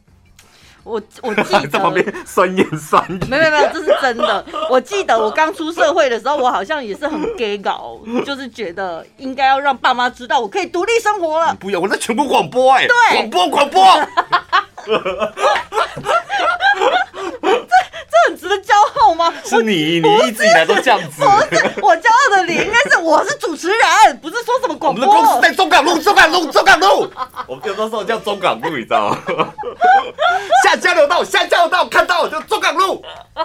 [0.85, 4.47] 我我记得 在旁边酸言酸语，没有没有，这是真的。
[4.71, 11.53] 我记得我刚出社会的时候，我好像也是很 gay 搞，就是觉得应该要让爸妈知道我可以独立生活了。
[11.59, 13.83] 不要，我在全国广播哎、欸，对，广播广播。
[18.25, 19.33] 这很值得骄傲吗？
[19.45, 21.23] 是你，你一直以来都这样子。
[21.23, 25.05] 我骄傲的你应该是我是主持人，不是说什么广播。
[25.05, 27.11] 我们的公司在中港路，中港路，中港路。
[27.47, 29.19] 我们有的时候叫中港路，你知道吗？
[30.65, 33.05] 下交流道，下交流道，看到就中港路。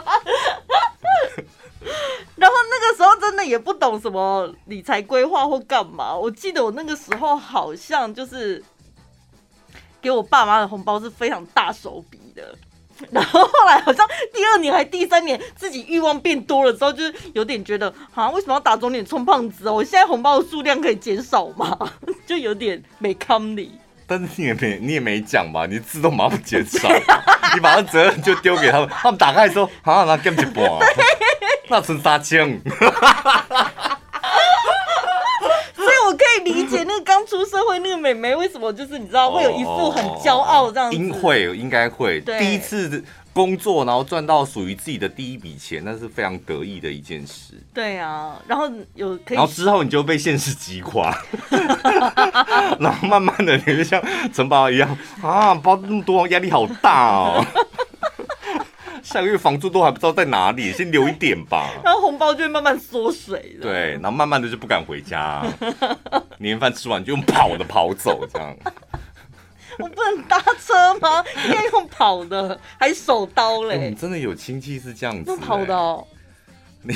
[2.36, 6.16] 然后那个时候真的也不懂什么理财规划或干嘛。
[6.16, 8.64] 我记得我那个时候好像就是
[10.02, 12.56] 给我爸妈的红包是非常大手笔的。
[13.12, 19.74] 然后后来好像第二年还第三年，自己欲望变多了之后，就是有点觉得，好像为什么要打肿脸充胖子哦？
[19.74, 21.78] 我现在红包的数量可以减少吗？
[22.26, 23.72] 就有点没康理。
[24.06, 25.68] 但是你也没你也没讲吧？
[25.68, 26.90] 你自动马上减少，
[27.54, 30.66] 你把责任就丢给他们，他们打开的时候，好像拿减一半，
[31.70, 32.60] 那存三千。
[36.54, 47.54] 理解那个刚出社会那个妹妹为什么就是你知道会有一副很骄傲这样子，应会应该会第一次工作然后赚到属于自己的第一笔钱，那是非常得意的一件事。
[47.74, 51.16] 对啊，然后有可以，然后之后你就被现实击垮，
[52.80, 54.02] 然后慢慢的你就像
[54.34, 57.46] 城堡一样啊，包那么多压力好大哦。
[59.04, 61.70] 下个月房租都还不知道在哪里，先留一点吧。
[61.84, 63.58] 然后红包就会慢慢缩水。
[63.62, 65.46] 对，然后慢慢的就不敢回家，
[66.38, 68.56] 年饭吃完就用跑的跑走，这样。
[69.78, 71.24] 我不能搭车吗？
[71.46, 73.76] 应该用跑的，还手刀嘞。
[73.76, 76.06] 欸、真的有亲戚是这样子，用跑的哦。
[76.82, 76.94] 你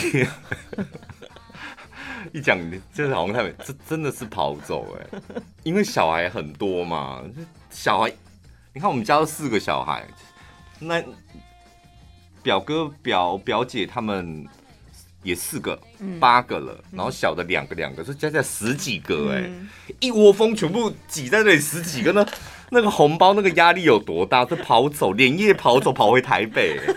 [2.32, 5.20] 一讲，你就是好像太美，这真的是跑走哎，
[5.64, 7.22] 因为小孩很多嘛，
[7.70, 8.12] 小孩，
[8.74, 10.06] 你看我们家有四个小孩，
[10.80, 11.02] 那。
[12.44, 14.46] 表哥表表姐他们
[15.24, 19.70] 也四个，嗯、八个了，然后小的两个两个，所以加起来十几个哎、欸，嗯、
[20.02, 22.26] 一窝蜂全部挤在那里十几个呢，
[22.70, 24.44] 那个红包那个压力有多大？
[24.44, 26.94] 就跑走，连夜跑走，跑回台北、欸，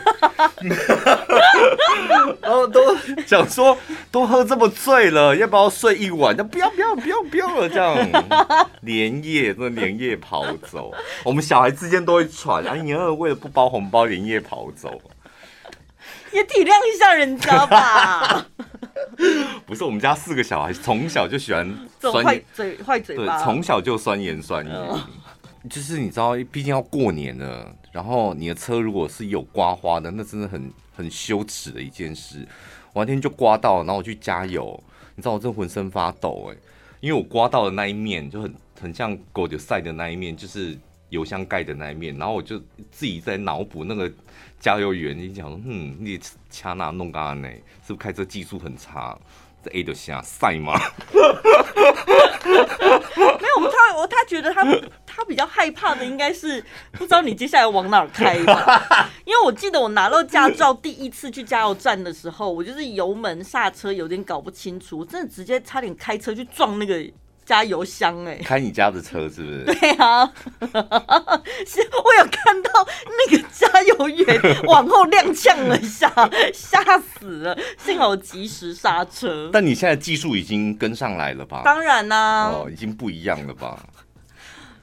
[2.42, 3.78] 然后都想说
[4.10, 6.36] 都喝这么醉了，要不要睡一晚？
[6.36, 7.96] 就不要不要不要不要了，这样。
[8.80, 15.00] 连夜那连夜跑走，我们小孩之间都会传，哎呀，为了不包红包连夜跑走。
[16.32, 18.46] 也体谅一下人家吧。
[19.66, 21.66] 不是，我们家四个小孩从小就喜欢
[22.00, 24.68] 酸坏嘴坏嘴巴，对，从小就酸言酸语。
[24.70, 25.00] 嗯、
[25.70, 32.46] 就是你知道，毕竟要过年了，然后你的车如果是有刮花的，那真的很很羞耻的一件事。
[32.92, 34.78] 我那天就刮到，然后我去加油，
[35.14, 36.56] 你知道我真浑身发抖哎，
[37.00, 40.76] 因为我刮到的那一面就很很像狗的晒的那一面，就是
[41.08, 42.58] 油箱盖的那一面，然后我就
[42.90, 44.12] 自己在脑补那个。
[44.58, 46.18] 加油员，你讲说，嗯，你
[46.50, 47.48] 掐哪弄干呢？
[47.86, 49.16] 是不是开车技术很差？
[49.62, 50.72] 这 A 的下赛吗？
[51.14, 51.22] 没
[52.52, 54.64] 有，他我他觉得他
[55.04, 59.10] 他比较害怕的应该是不知道你接下来往哪儿开吧。
[59.24, 67.04] 因为我记得我拿到驾照第一次去加油站的时候，我就是油门刹车有点搞不清楚，真的直接差点开车去撞那个。
[67.46, 69.64] 加油箱哎、欸，开你家的车是不是？
[69.78, 70.26] 对啊，
[71.64, 72.70] 是我有看到
[73.30, 76.12] 那个加油员 往后踉跄了一下，
[76.52, 79.48] 吓死了，幸好及时刹车。
[79.52, 81.62] 但你现在技术已经跟上来了吧？
[81.64, 83.86] 当然啦、啊，哦，已经不一样了吧？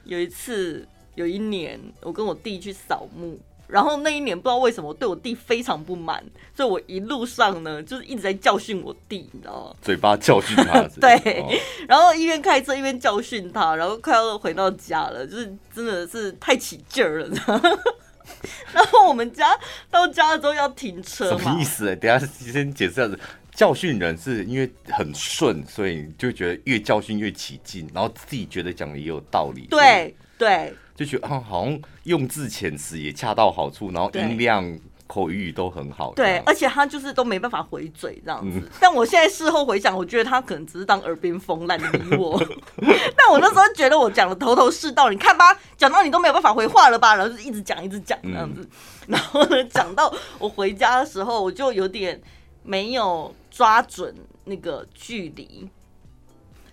[0.04, 3.38] 有一次，有一年，我跟我弟去扫墓。
[3.66, 6.22] 然后那一年不知道为什么我对我弟非常不满，
[6.54, 9.76] 所以我一路上呢就是一直在教训我弟，你知道吗？
[9.80, 10.82] 嘴巴教训他。
[11.00, 11.50] 对，哦、
[11.88, 17.28] 然后一边开车一边教训他，然后快要回到家了，就是真的是太起劲儿了。
[18.72, 19.58] 然后我们家
[19.90, 21.38] 到家了之后要停车嘛？
[21.38, 21.96] 什么意思、欸？
[21.96, 23.18] 等下先解释一下子，
[23.54, 29.66] 教训人是因为很顺，所以就觉得越教训越起劲，然后自己觉得讲的也有道理。
[29.70, 30.14] 对。
[30.36, 34.78] 对，就觉得啊，好像用字遣词也恰到好处，然后音量。
[35.06, 38.58] 口语都很好，对，而且他就是都没办法回嘴这样子。
[38.58, 42.42] 嗯、但我现在事后回想，我觉得他可能只是当耳边风，懒得理我。
[43.14, 48.62] 但我那时候觉得我讲的头头是道，你看吧，讲到你都没有办法回话了吧，然后就一直讲一直讲这样子。
[48.62, 48.68] 嗯、
[49.08, 52.18] 然后呢，讲到我回家的时候，我就有点
[52.62, 54.12] 没有抓准
[54.44, 55.68] 那个距离，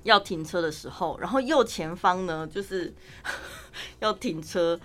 [0.03, 2.93] 要停车的时候，然后右前方呢就是
[3.99, 4.79] 要停车。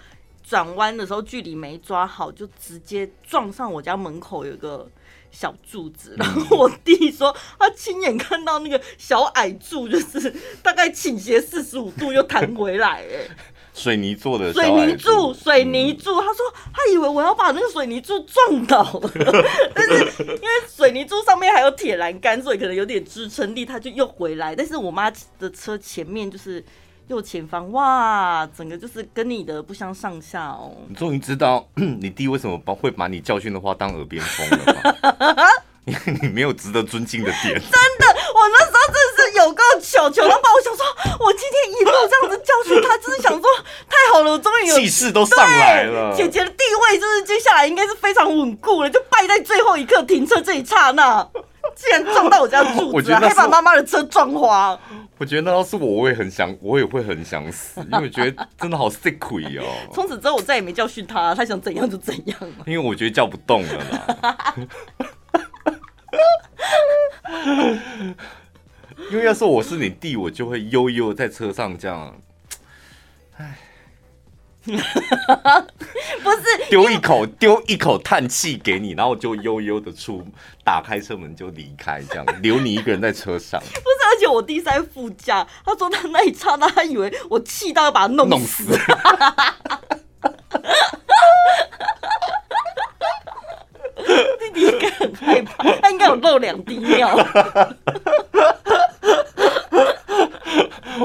[0.49, 4.89] 转弯的时候距离没抓好，就直接撞上我家门口有个
[5.33, 13.29] 小柱子，然后我弟说他亲眼看到那个小矮柱，就是大概倾斜四十五度又弹回来，哎，
[13.77, 19.11] 水泥做的水泥柱，水泥柱，他说他以为我要把那个水泥柱撞倒了，
[19.75, 24.57] 但是因为水泥柱上面还有铁栏杆，所以可能有点支撑力，他就又回来。
[24.57, 26.65] 但是我妈的车前面就是。
[27.09, 30.75] 右前方，哇，整个就是跟你的不相上下哦。
[30.89, 35.47] 你终于知道 你弟为什么把会把你教训的话当耳边风了吗？
[35.85, 37.55] 因 为你没有值得尊敬的点。
[37.63, 38.66] 真的，我那
[39.81, 40.85] 糗糗到爆，我想说，
[41.21, 43.43] 我今天一路这样子教训他，真是想说
[43.89, 46.13] 太好了，我终于有气势都上来了。
[46.17, 51.29] 姐姐的地位就是接下来应该是非常稳固了，就败在最后一刻停车这一刹那。
[51.75, 54.79] 竟然撞到我家柱子，还把妈妈的车撞花。
[55.19, 59.65] 我觉得那要是我，我也很想，我也会很想死，因为我觉得真的好吃亏哦。
[59.93, 62.39] 从此之后，我再也没教训他，他想怎样就怎样。
[62.67, 63.75] 因为我觉得叫不动了
[64.23, 64.55] 啦。
[69.13, 72.17] 因为要是我是你弟，我就会悠悠在车上这样。
[73.37, 73.59] 唉。
[74.67, 80.27] 不是丢一口丢一口叹气给你，然后就悠悠的出，
[80.65, 83.61] 打开车门就离开，这样留你一个人在车上。
[83.63, 88.65] 不是，而且我弟在副驾，他说他那一刹那，他以为我气到要把他弄死。
[88.65, 88.77] 弄死
[94.39, 97.15] 弟弟应该很害怕，他应该有漏两滴尿。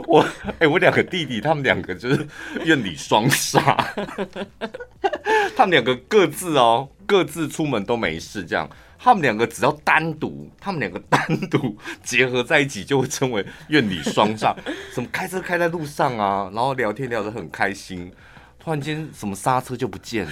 [0.07, 2.25] 我哎、欸，我两个弟弟，他们两个就是
[2.63, 3.59] 院里双煞。
[5.55, 8.45] 他们两个各自哦，各自出门都没事。
[8.45, 14.55] 这样，他们两个只要单独，他们两个单独结合在一起，就会称为院里双煞。
[14.93, 18.11] 什么开车开在路上啊，然后聊天聊得很开心，
[18.59, 20.31] 突然间什么刹车就不见了。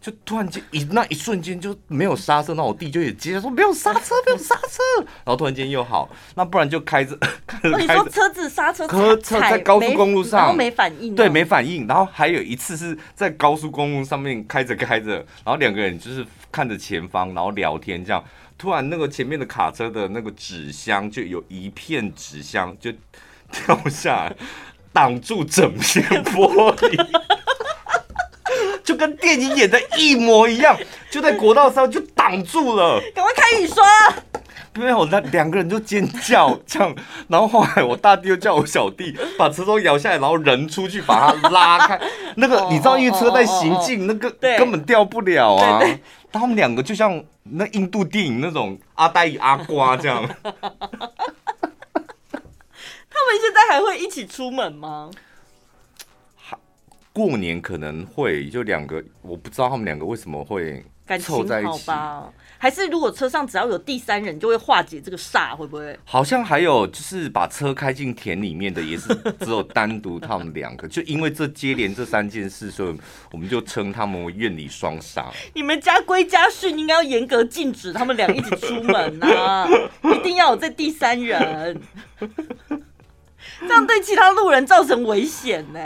[0.00, 7.14] 就突然间一那一瞬间就没有刹车，那我弟就也接着说没有刹车，没有刹车， 然后突然间又好，那不然就开着
[7.46, 8.88] 开着你说车子刹车，
[9.18, 10.40] 车在高速公路上。
[10.40, 18.24] 然后没反应，对，没反应，然后还有一次是在高速公路上面开着开着，然后两个人就是看着前方，然后聊天这样，
[18.56, 22.90] 突然那个前面的卡车的那个纸箱就有一片纸箱就
[23.52, 24.36] 掉下来，
[24.94, 27.06] 挡住整片玻璃。
[28.84, 30.76] 就跟电影演的一模一样，
[31.10, 33.00] 就在国道上就挡住了。
[33.14, 33.84] 赶快开雨刷！
[34.74, 36.94] 没有，那两个人就尖叫，这样。
[37.28, 42.00] 然后后来我大弟又叫我小弟把车窗摇下来，然后人出去把它拉开。
[42.36, 45.82] 那个你知道，因为车在行进，那个根本掉不了啊。
[46.32, 50.24] 他们两个就像那印度电影那种阿呆与阿瓜这样。
[53.12, 55.10] 他们现在还会一起出门吗？
[57.28, 60.82] 过年可能会就两个，我不知道他们两个为什么会
[61.18, 61.90] 凑在一起。
[62.56, 65.98] 还是如果车上只要有第三人，就会化解这个煞，会不会？
[66.04, 70.86] 好像还有就是把车开进田里面的，也是只有单独他们两个。
[70.86, 72.96] 就因为这接连这三件事，所以
[73.32, 75.24] 我们就称他们为院里双煞。
[75.54, 79.66] 你们家规家训应该要严格禁止他们俩一起出门啊，
[80.14, 81.80] 一定要有这第三人，
[83.60, 85.80] 这样对其他路人造成危险呢。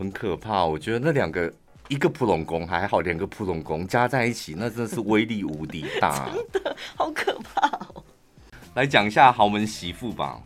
[0.00, 1.52] 很可怕，我觉得那两个
[1.88, 8.02] 一个扑龙宫还好，两个扑龙宫加在一起，那真的是威力无敌大， 真的好可怕哦。
[8.72, 10.40] 来讲一下豪门媳妇吧，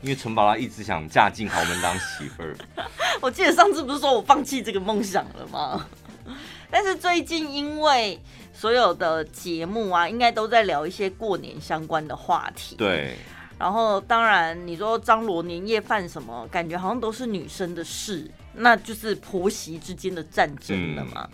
[0.00, 2.56] 因为陈宝拉一直想嫁进豪门当媳妇儿。
[3.20, 5.86] 我记得上次不是说我放弃这个梦想了吗？
[6.70, 8.18] 但是最近因为
[8.54, 12.74] 所有的节目啊，应该都在聊一些过年相关的话题。
[12.76, 13.14] 对。
[13.58, 18.30] 然后当然你说张罗年夜饭什么，感觉好像都是女生的事。
[18.56, 21.28] 那就是婆媳之间的战争了嘛？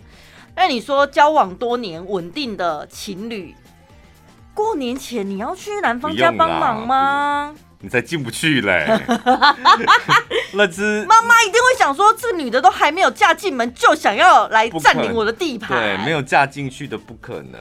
[0.55, 3.55] 那、嗯、你说交往多年稳定的情侣，
[4.53, 7.55] 过年前你要去男方家帮忙吗？
[7.79, 8.85] 你才进不去嘞！
[10.53, 15.77] 那只妈妈一定会想说，这女的都还没有嫁进门，就想要来占领我的地盘。
[15.77, 17.59] 对，没有嫁进去的不可能，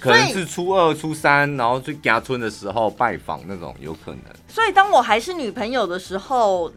[0.00, 4.22] 可能是初二、初三，然后去家村的时候拜访那种，有可能。
[4.48, 6.72] 所以当我还是女朋友的时候。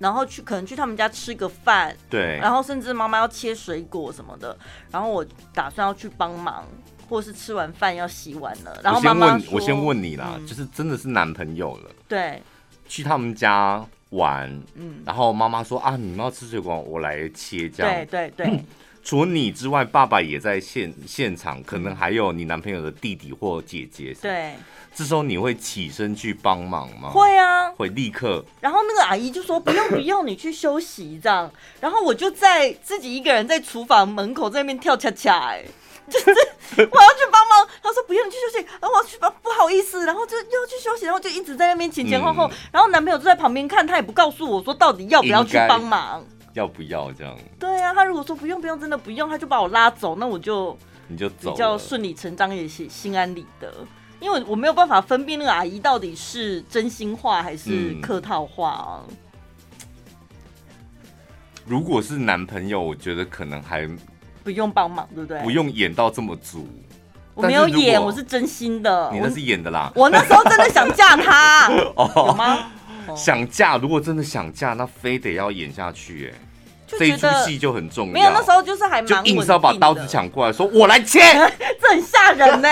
[0.00, 4.58] 然后去可能去他们家吃个饭，对，然后甚至妈妈要切水果什么的，
[4.90, 5.24] 然后我
[5.54, 6.66] 打算要去帮忙，
[7.08, 12.42] 或是吃完饭要洗碗了，然后妈妈说，我先问你啦，嗯、就是真的是男朋友了，对，
[12.88, 18.46] 去他们家玩，嗯，然后妈妈说啊，你们要吃水果，我来切这样，对对对。
[18.46, 18.64] 嗯
[19.02, 24.14] 除了你之外，爸爸也在现现场，可能还有你男朋友的弟弟或姐姐。
[24.20, 24.54] 对，
[24.94, 27.10] 这时候你会起身去帮忙吗？
[27.10, 28.44] 会啊，会立刻。
[28.60, 35.64] 然后那个阿姨就说：“不用不用，你去休息这样。”然后我就在自己一个人在厨房门口在那边跳恰恰，哎，
[36.08, 36.30] 就是
[36.76, 37.68] 我要去帮忙。
[37.82, 42.46] 他说：“不用，你去休息。”然后我要去帮，不好意思，然后就要去休息，然后就一直在那边前前后后。
[42.48, 46.22] 嗯、然后男朋友就在旁边看，他也不告诉我说到底要不要去帮忙。
[46.54, 47.36] 要不要这样？
[47.58, 50.76] 对啊，他如果说不用不用，真的不用，他就把我拉走，那我就
[51.08, 53.72] 你就走，比较顺理成章，也心心安理得。
[54.20, 59.00] 因为我没有办法分辨那个阿姨到底是真心话还是客套话啊。
[59.08, 59.16] 嗯。
[61.64, 63.88] 如果是男朋友，我觉得可能还
[64.44, 65.40] 不用帮忙，对不对？
[65.42, 66.68] 不用演到这么足。
[67.34, 69.08] 我没有演，我是真心的。
[69.12, 69.90] 你那是演的啦。
[69.94, 72.70] 我，我那时候真的想嫁他， 有吗？
[73.16, 76.38] 想嫁，如果真的想嫁，那非得要演下去，哎，
[76.86, 78.12] 这一出戏就很重要。
[78.12, 81.20] 没有，那时候就是还蛮就硬是要把刀子抢过来，说我来切，
[81.80, 82.68] 这很吓人呢。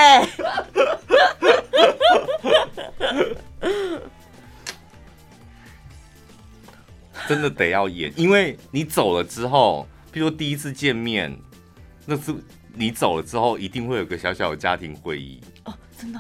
[7.26, 11.36] 真的得要演，因为你走了之后，比如说第一次见面，
[12.06, 12.34] 那是
[12.72, 16.18] 你走了之后，一定会有个小小的家庭会议哦，真的。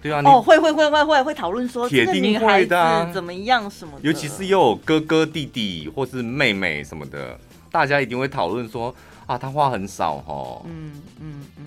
[0.00, 7.38] 对啊，哦，会会会会会会讨论说，铁定会的，怎么样什么的，尤其是又有哥哥弟弟或是妹妹什么的，
[7.70, 8.94] 大家一定会讨论说
[9.26, 11.64] 啊，他话很少哦，嗯嗯嗯，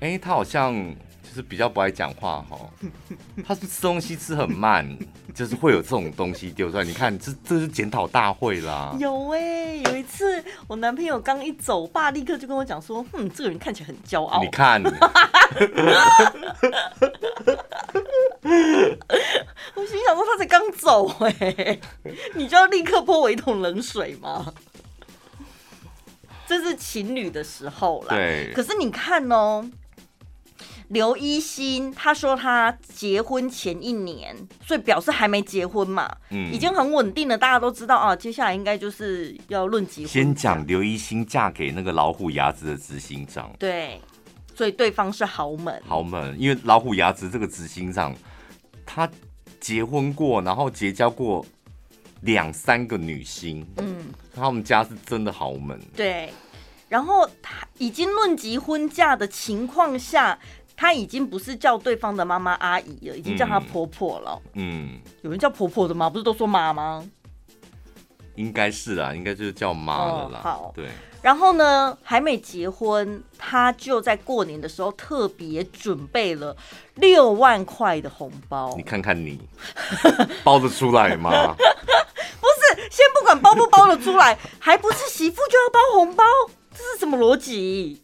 [0.00, 0.74] 哎、欸，他好像。
[1.32, 2.58] 就是比较不爱讲话哈，
[3.48, 4.86] 他是吃东西吃很慢，
[5.34, 6.84] 就是会有这种东西丢出来。
[6.84, 8.94] 你看，这这是检讨大会啦。
[9.00, 14.90] 有哎、欸，有一次我男朋友刚一走，爸立刻就跟我讲说：“哼，这个人看起来很骄傲。”你看， 我
[19.86, 21.80] 心想说他才刚走哎、欸，
[22.34, 24.52] 你就要立刻泼我一桶冷水吗？
[26.46, 28.08] 这是情侣的时候啦。
[28.10, 29.66] 对，可是你看哦。
[30.92, 34.36] 刘一星他说他结婚前一年，
[34.66, 37.38] 所以表示还没结婚嘛，嗯，已经很稳定了。
[37.38, 40.08] 大家都知道啊，接下来应该就是要论及婚。
[40.08, 43.98] 先讲刘一星嫁给那个老虎牙子的执行长，对，
[44.54, 45.82] 所以对方是豪门。
[45.88, 48.14] 豪门，因为老虎牙子这个执行长，
[48.84, 49.10] 他
[49.58, 51.42] 结婚过，然后结交过
[52.20, 55.80] 两三个女星，嗯，他们家是真的豪门。
[55.96, 56.30] 对，
[56.90, 60.38] 然后他已经论及婚嫁的情况下。
[60.82, 64.36] 她已经不是叫对方的妈妈阿姨了，已经叫她婆婆了。
[64.54, 66.10] 嗯，有人叫婆婆的吗？
[66.10, 67.08] 不是都说妈吗？
[68.34, 70.40] 应该是啦，应该就是叫妈了啦。
[70.40, 70.88] 哦、好，对。
[71.22, 76.56] 然后呢，还没结婚，她就在过年的时候特别准备了
[76.96, 78.74] 六万块的红包。
[78.76, 79.38] 你看看你
[80.42, 81.30] 包得出来吗？
[81.54, 86.24] 不是，先不管包不包得出来，还不是媳妇就要包红包？
[86.72, 88.01] 这是什么逻辑？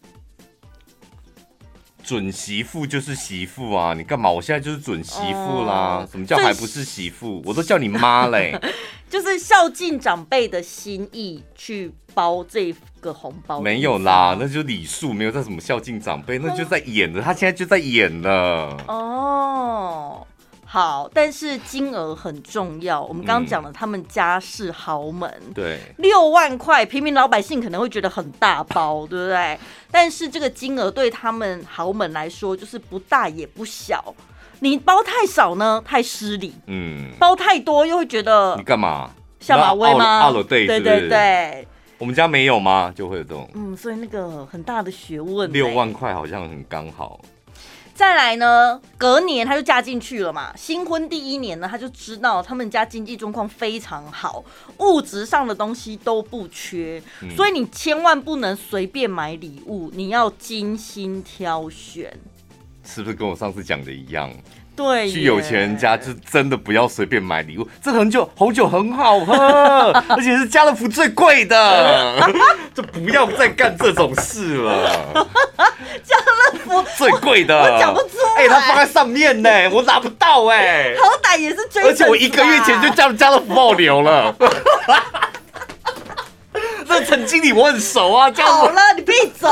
[2.08, 3.92] 准媳妇就是媳妇啊！
[3.92, 4.30] 你干嘛？
[4.30, 5.98] 我现在就是准媳妇啦！
[6.00, 7.42] 嗯、什么叫还不是媳妇？
[7.44, 8.58] 我都叫你妈嘞！
[9.10, 13.60] 就是孝敬长辈的心意去包这个红包。
[13.60, 17.20] 没有啦，那就礼数，没有在什么孝敬长辈，那就在演的。
[17.20, 18.74] 他现在就在演了。
[18.88, 20.26] 哦。
[20.70, 23.02] 好，但是金额很重要。
[23.02, 29.58] 我们刚刚讲了，他们家是豪门，嗯、对，六万块，平民老百姓可能会觉得很大包，对不对？
[29.90, 34.14] 但是这个金额对他们豪门来说，就是不大也不小。
[34.60, 39.10] 你包太少呢，太失礼；嗯，包太多又会觉得你干嘛
[39.40, 40.30] 下马威吗？
[40.46, 41.66] 对对对，
[41.96, 42.92] 我们家没有吗？
[42.94, 47.18] 就会有这种，嗯，所以那个很大的学问，六万块好像很刚好。
[47.98, 50.54] 再来呢，隔年她就嫁进去了嘛。
[50.56, 54.44] 新婚第一年呢，她就知道他们家经济状况非常好，
[54.78, 62.16] 物质上的东西都不缺，嗯、所以你千万不能随便买礼物，你要精心挑选。
[62.84, 64.32] 是不是跟我上次讲的一样？
[64.78, 67.68] 对，去有钱人家就真的不要随便买礼物。
[67.82, 69.34] 这红酒红酒很好喝，
[70.08, 72.30] 而且是家乐福最贵的，
[72.72, 75.26] 就不要再干这种事了。
[76.04, 78.38] 家乐福最贵的，我讲不出来。
[78.42, 80.94] 哎、欸，它放在上面呢，我拿不到哎。
[80.96, 84.32] 好歹也是追，而且我一个月前就叫家乐福爆流了。
[86.86, 88.30] 这陈经理我很熟啊。
[88.36, 89.48] 好了，你闭嘴。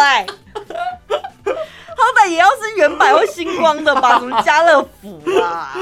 [1.97, 4.19] 好歹也要是原版或星光的吧？
[4.21, 5.75] 什么家乐福啊？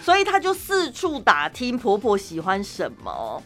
[0.00, 3.42] 所以她就四处打听婆婆喜欢什么。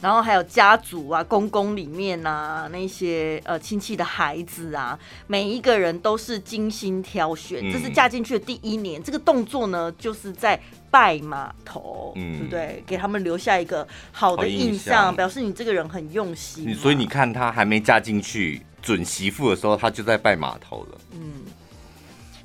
[0.00, 7.58] 然后还有家族啊，公公里面啊，那些呃亲戚的孩子啊，每一个人都是精心挑选。
[7.62, 12.84] 嗯、这是嫁进去的第一年，这个动作呢，就是在拜码头，嗯、对不对？
[12.86, 16.74] 给他们留下一个好的印象，印象表示你这个人很用心。
[16.74, 20.98] 所以你看，她还没嫁进去准媳妇的时候，她就在拜码头了。
[21.12, 21.42] 嗯，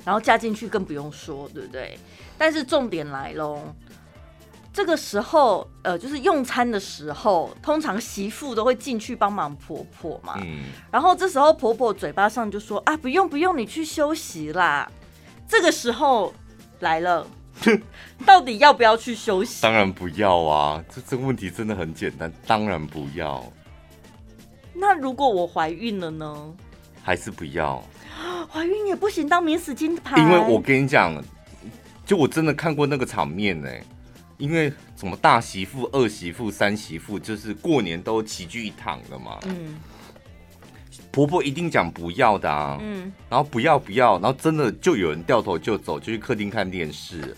[0.04, 1.98] 然后嫁进去更不用说，对不对？
[2.38, 3.62] 但是重点来喽。
[4.72, 10.34] 这个时候，呃，就是用餐的时候，通常媳妇都会进去帮忙婆婆嘛。
[10.40, 10.66] 嗯。
[10.90, 14.90] 然后这时候婆婆嘴巴上就说：“啊，不用不用，你去休息啦。”
[15.46, 16.32] 这个时候
[16.78, 17.26] 来了，
[18.24, 19.60] 到底要不要去休息？
[19.60, 20.82] 当然不要啊！
[20.88, 23.44] 这这个问题真的很简单，当然不要。
[24.72, 26.54] 那如果我怀孕了呢？
[27.02, 27.82] 还是不要？
[28.50, 30.20] 怀孕也不行当免死金牌。
[30.20, 31.22] 因为我跟你讲，
[32.04, 33.84] 就我真的看过那个场面呢、欸。
[34.38, 39.38] 因为什么大媳妇、二媳妇、三媳妇，就是过年都齐聚一堂的嘛。
[39.44, 39.76] 嗯，
[41.12, 42.78] 婆婆一定讲不要的啊。
[42.80, 47.36] 嗯，然后不要不要，然后真的就有人掉头就走，就去客厅看电视。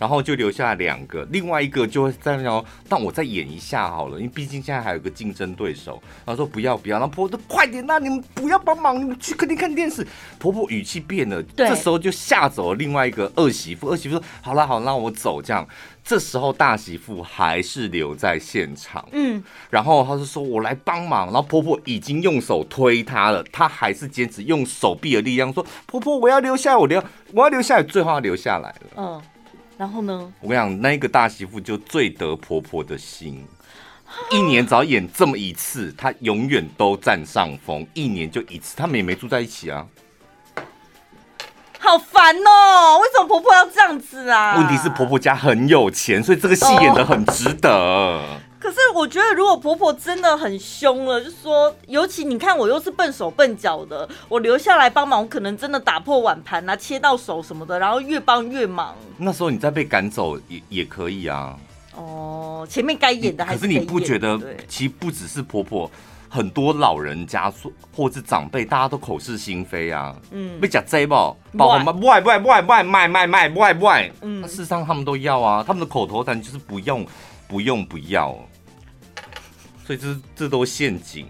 [0.00, 6.02] 然后就留下两个，另外一个就会在那说，但我再演一下好了，因为毕竟现在还有个竞争对手。
[6.24, 10.06] 然后说不要不要，然后婆婆说快点，那你们不要帮忙，你们去客厅看电视。
[10.38, 13.90] 婆婆语气变了，这时候就吓走了另外一个二媳妇。
[13.90, 15.68] 二媳妇说好了好了，那我走这样。
[16.02, 29.22] 这时候大媳妇还是留在现场，嗯，然后她就说我来帮忙，然后婆婆已经用手推她了，她还是坚持用手臂的力量说婆婆我要留下来，我留我要留下来，最后要留下来了，嗯。
[29.80, 30.30] 然后呢？
[30.42, 33.42] 我跟你讲，那个大媳妇就最得婆婆的心，
[34.30, 37.86] 一年只要演这么一次，她永远都占上风。
[37.94, 39.86] 一年就一次，他们也没住在一起啊。
[41.78, 42.98] 好烦哦！
[42.98, 44.58] 为什么婆婆要这样子啊？
[44.58, 48.20] 问题是婆婆家很有钱，所以这个戏演得很值得。
[48.60, 58.94] 可是我觉得如果婆婆真的很凶了就说尤其你看我又是笨手笨脚的我留下来帮忙我可能真的打破碗盘啊切到手什么的然后越帮越忙。
[59.16, 61.56] 那时候你再被赶走也也可以啊。
[61.96, 64.38] 哦前面该演的还是可是你不觉得
[64.68, 65.90] 其实不只是婆婆
[66.28, 70.14] 很多老人家说或是长辈大家都口是心非啊。
[70.32, 70.60] 嗯。
[70.60, 72.20] 被夹 zable 包括卖
[72.60, 77.06] 卖卖卖卖卖嗯事实上他们都要啊他们的口头禅就是不用
[77.48, 78.36] 不用不要
[79.90, 81.26] 所以这这都陷阱，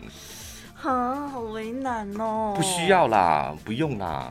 [0.83, 2.53] 啊，好为难哦。
[2.55, 4.31] 不需要啦，不用啦。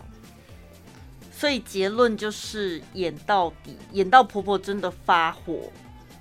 [1.35, 5.71] 所以结论就是演到底，演到婆婆真的发火，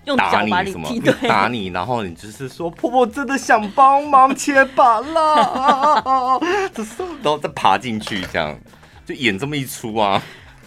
[0.06, 0.98] 用脚把你踢，
[1.28, 6.40] 打你，然后你只是说婆婆真的想帮忙切把啦，
[6.72, 8.59] 这时候然后再爬进去，这样
[9.04, 10.22] 就演这么一出啊，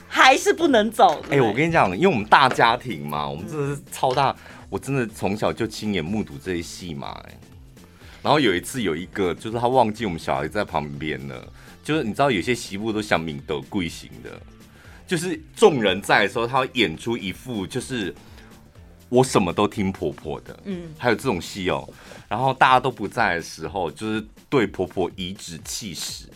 [0.07, 1.19] 还是不能走。
[1.31, 4.35] 哎、欸，我跟你讲，因为我们大家庭嘛，我们真的是超大。
[4.71, 7.37] 我真的从小就亲眼目睹这些戏码，哎，
[8.23, 11.45] 然后有一次有一个，就是他忘记我们小孩在旁边了，
[11.83, 14.41] 就是你知道有些媳妇都想敏德贵型的，
[15.05, 18.15] 就是众人在的时候，他会演出一副就是
[19.09, 21.85] 我什么都听婆婆的，嗯，还有这种戏哦，
[22.29, 26.29] 然后大家都不在的时候，就是对婆婆颐指气使，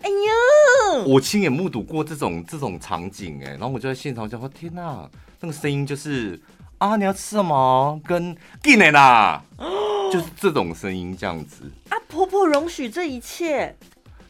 [0.00, 6.40] 哎呦，我亲眼目睹过这种这种场景，哎，然后我就在现场讲说，天哪，那个声音就是。
[6.82, 6.96] 啊！
[6.96, 8.00] 你要吃什么？
[8.04, 9.40] 跟进来啦，
[10.12, 11.96] 就是这种声音这样子啊。
[12.08, 13.76] 婆婆容许这一切，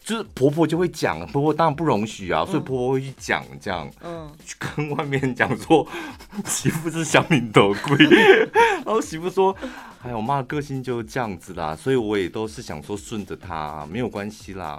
[0.04, 5.86] 就是婆婆就会讲，婆婆当然不容许啊，所以婆婆会去讲这样，嗯，去跟外面讲说
[6.44, 7.96] 媳妇是小敏得贵，
[8.84, 9.56] 然后媳妇说
[10.04, 14.78] ：“哎，我妈的个性就是这样子啦，所以我也都是想说顺着她，没有关系啦。”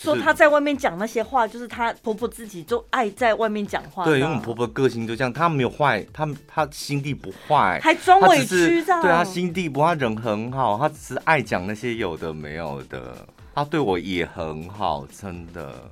[0.00, 4.02] 说她在外面讲那些话，就是她婆婆自己就爱在外面讲话。
[4.04, 9.02] 对，因为我们婆婆个性就这样，她没有坏，她她心地不坏，还装委屈这样。
[9.02, 13.26] 对，她心地不坏，人很好，她只是爱讲那些有的没有的。
[13.54, 15.90] 她对我也很好，真的。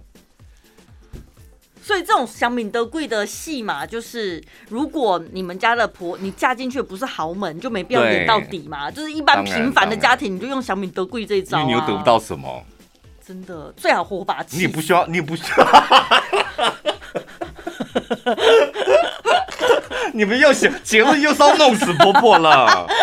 [1.83, 8.91] 所以这种小敏得贵的戏嘛，就是如果你们家的婆你嫁进去不是豪门，就没必要演到底嘛。
[8.91, 12.65] 就是一般平凡的家庭，你就用小敏得贵这一招啊，因为你又得不到什么。
[13.29, 14.57] 真的最好活把气。
[14.57, 15.67] 你也不需要，你也不需要。
[20.15, 22.87] 你们又想节目又是要弄死婆婆了？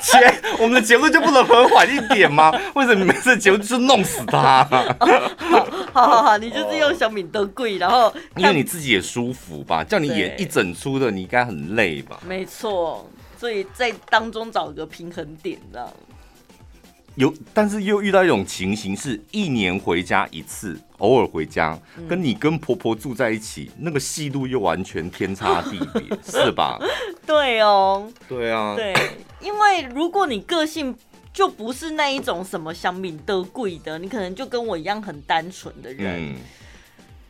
[0.00, 0.18] 结
[0.58, 2.50] 我们的节目就不能和缓一点吗？
[2.74, 4.64] 为什么你每次节目就是弄死她？
[5.92, 9.84] 好好好，你就是用小敏得贵，然后因为你自己也舒服吧？
[9.84, 12.18] 叫你演一整出的，你应该很累吧？
[12.26, 13.06] 没错，
[13.38, 15.86] 所以在当中找一个平衡点，这样。
[17.18, 21.76] 有，但是又遇到一种情形，是一年回家一次，偶尔回家，
[22.08, 26.78] 跟你跟婆婆住在一起，那个戏路又完全天差地别，是吧？
[27.26, 28.94] 对哦，对啊，对，
[29.40, 30.94] 因为如果你个性
[31.32, 36.20] 就不是那一种什么想敏得贵的，你可能就跟我一样很单纯的人。
[36.20, 36.36] 嗯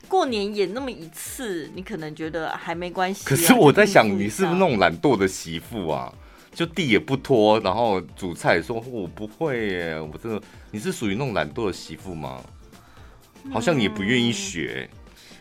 [0.06, 3.28] 过年演那么一次，你可能觉得还没关系啊。
[3.28, 6.10] 可是我在想，你是不是那种懒惰的媳妇啊？
[6.58, 10.42] 就地也不拖，然后煮菜说我不会耶，我真的，
[10.72, 12.40] 你是属于那种懒惰的媳妇吗？
[13.52, 14.90] 好像你也不愿意学。
[14.90, 14.98] 嗯，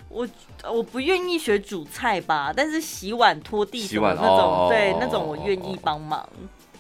[0.10, 0.28] 我
[0.72, 6.30] 我不愿意学煮菜吧，但是洗碗拖地洗碗那种，哦、对那种我愿意帮忙。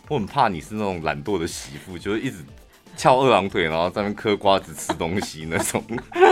[0.07, 2.45] 我很怕你是那种懒惰的媳妇，就是一直。
[2.95, 5.83] 翘二郎腿，然后在那边嗑瓜子吃东西那种，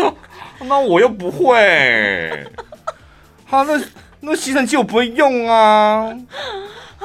[0.61, 2.47] 那我又不会。
[3.47, 3.79] 他那
[4.19, 6.15] 那吸尘器我不会用啊。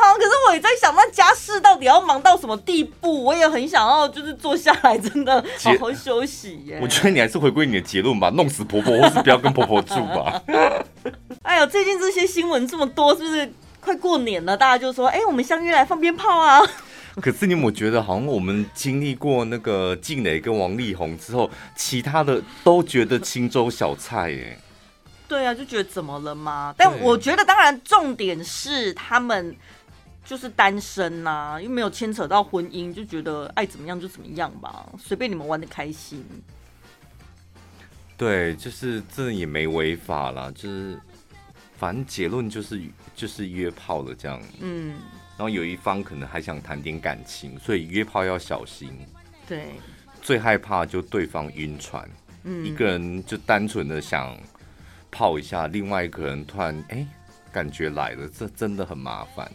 [0.01, 3.23] 好，可是我也在想，那家事到底要忙到什么地步？
[3.23, 6.79] 我也很想要，就是坐下来，真的好好休息耶。
[6.81, 10.43] 我觉得你还是回归你的结论吧，弄死婆婆，或是不要跟婆婆住吧。
[11.43, 14.57] 哎呦，最近这些新闻这么多，是不是快过年了？
[14.57, 16.61] 大家就说，哎、欸，我们相约来放鞭炮啊。
[17.21, 24.59] 可是你有没有觉得，好像我们经历过那个静蕾跟王力宏之后，其他的都觉得青州小菜耶？
[25.27, 26.75] 对啊，就觉得怎么了吗？
[26.77, 29.55] 但我觉得，当然重点是他们
[30.25, 36.25] 就是单身呐、啊，又没有牵扯到婚姻，就觉得爱怎么样就怎么样吧，随便你们玩的开心。
[38.17, 41.01] 对，就是这也没违法啦，就是
[41.77, 42.81] 反正结论就是
[43.17, 44.41] 就是约炮了这样。
[44.61, 44.95] 嗯。
[45.37, 48.93] 然后有一方可能还想谈点感情，所以约炮要小心。
[49.49, 49.69] 对，
[50.21, 52.07] 最害怕就对方晕船。
[52.45, 54.39] 嗯，一个人就单纯的想
[55.11, 57.07] 泡一下，另外一个人突然哎
[57.51, 59.51] 感觉来了，这真的很麻烦。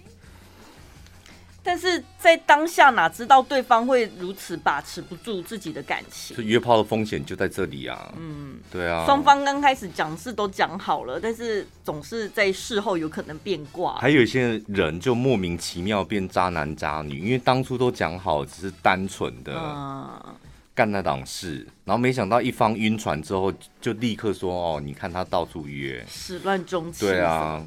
[1.66, 6.38] 但是在当下哪知道对方会如此把持不住自己的感情？
[6.45, 8.13] 约炮的风险就在这里啊！
[8.18, 9.03] 嗯，对啊。
[9.07, 13.95] 双方刚开始讲是都讲好了，但是总是在事后有可能变卦。
[13.95, 20.36] 还有一些人就莫名其妙变渣男渣女，因为当初都讲好只是单纯的
[20.76, 23.51] 干那档事，然后没想到一方晕船之后
[23.82, 27.63] 就立刻说：“哦，你看他到处约，始乱终弃。”对啊，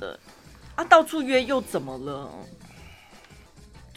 [0.76, 2.30] 啊，到处约又怎么了？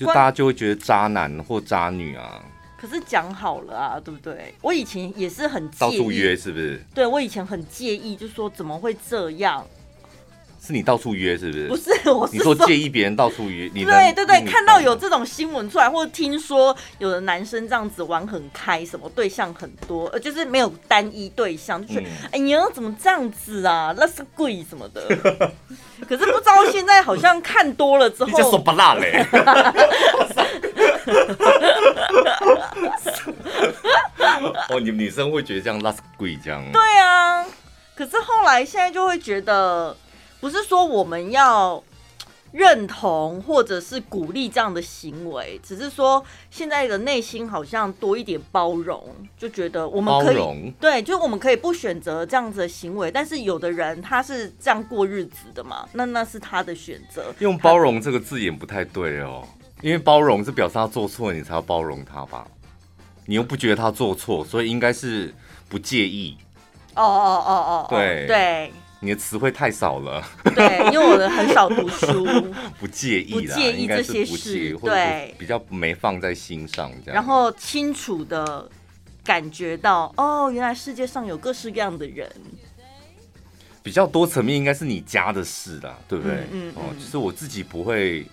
[0.02, 2.44] 就大家就会觉得渣男或渣女啊，
[2.76, 4.54] 可是讲好了啊，对不对？
[4.62, 6.84] 我以前也是很介意到处约，是不是？
[6.96, 9.64] 对，我以前很介意，就说怎么会这样？
[10.72, 11.68] 是你到处约，是不是？
[11.68, 13.84] 不是，我是说你说介意别人到处约你。
[13.84, 23.94] 对对对，看到有这种新闻出来，或者听说有的男生这样子玩很开，什么对象很多，呃，就是没有单一对象，就是、嗯、哎呀，怎么这样子啊？
[23.98, 25.02] 那是贵什么的。
[26.08, 29.26] 可是不知道现在好像看多了之后，你说不辣嘞？
[34.70, 36.64] 哦，你们女生会觉得这样那是贵这样？
[36.72, 37.46] 对啊，
[37.94, 39.96] 可是后来现在就会觉得。
[40.42, 41.82] 不是说我们要
[42.52, 49.02] 认同或者是鼓励这样的行为，只是说现在的内心好像多一点包容，
[49.38, 57.34] 就觉得我们可以对，就我们可以不选择这样子的行为，但是有的人他是这样过日子的嘛，那那是他的选择。
[57.40, 59.48] 用包容这个字眼不太对哦，
[59.82, 62.46] 因为包容是表示他做错，你才要包容他吧？
[63.28, 65.34] 你又不觉得他做错，所以应该是
[65.70, 66.36] 不介意。
[66.96, 68.74] 哦哦哦哦，对对。
[69.04, 70.24] 你的词汇太少了，
[70.56, 72.24] 对，因为我的很少读书，
[72.80, 77.16] 不介意，不介意这些事，对，比较没放在心上这样。
[77.16, 78.70] 然后清楚的
[79.24, 82.32] 感觉到，哦，原来世界上有各式各样的人。
[83.82, 86.36] 比较多层面应该是你家的事啦，对不对？
[86.52, 88.24] 嗯，嗯，哦，就是我自己不会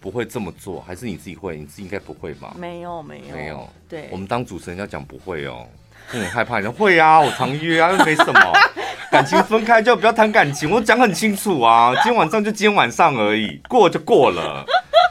[0.00, 1.58] 不会这么做，还是你自己会？
[1.58, 2.56] 你自己应该不会吧？
[2.58, 3.68] 没有，没有，没有。
[3.86, 5.68] 对，我们当主持人要讲不会哦。
[6.10, 8.52] 我很害怕，你说会啊，我常约啊，又没什么，
[9.10, 14.64] 感情分开就不要谈感情，我讲很清楚啊，今天晚上就今天晚上而已，过就过了，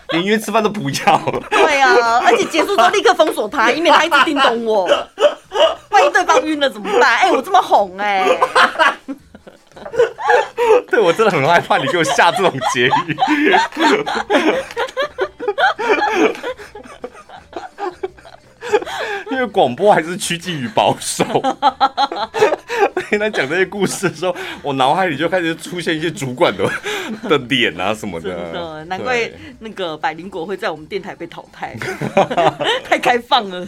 [0.10, 1.22] 连约吃饭都不要。
[1.50, 4.86] 对啊，而且结束之后立刻封锁他， 以免他一直叮咚我，
[5.90, 7.18] 万一对方晕了怎么办？
[7.18, 8.40] 哎、欸，我这么红哎、 欸，
[10.90, 13.18] 对我真的很害怕你给我下这种结语。
[19.32, 21.24] 因为广播还是趋近于保守。
[23.10, 26.70] 跟 他讲这些故事的时候，我脑海里就开始出现一些主管的
[27.30, 28.30] 的脸啊什么的。
[28.30, 31.76] 真的，难怪那个百灵果会在我们电台被淘汰，
[32.84, 33.68] 太开放了？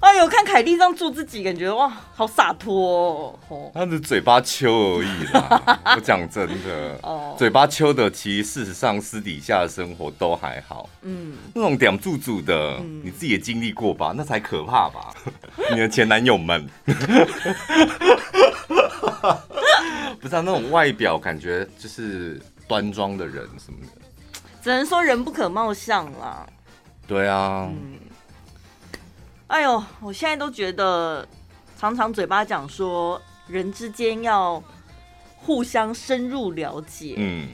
[0.00, 3.70] 哎呦，看凯莉这样做自己，感觉哇，好洒脱哦。
[3.74, 10.88] 他的嘴巴秋而已啦，我讲真的， 哦，嘴巴秋的，其实事实上私底下的生活都还好。
[11.02, 14.14] 嗯，那种点住住的，嗯、你自己也经历过吧？
[14.16, 15.12] 那才可怕吧？
[15.72, 16.68] 你的前男友们，
[20.20, 26.46] 不知道那种外表感觉就是端庄的人什么的，只能说人不可貌相啦。
[27.06, 27.68] 对啊。
[27.70, 27.98] 嗯
[29.48, 31.26] 哎呦，我现在都觉得，
[31.78, 34.62] 常常嘴巴讲说人之间要
[35.36, 37.48] 互相深入了解，嗯，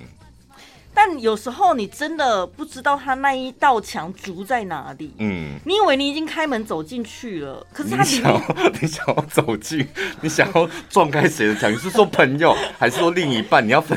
[0.92, 8.42] 但有时候你真的不知道他那一道墙筑在哪里，嗯，你以为你已经开门走进去了，可是你想，
[8.82, 9.86] 你想要走进，
[10.20, 11.70] 你想要撞开谁的墙？
[11.72, 13.64] 你是说朋友， 还是说另一半？
[13.64, 13.96] 你要分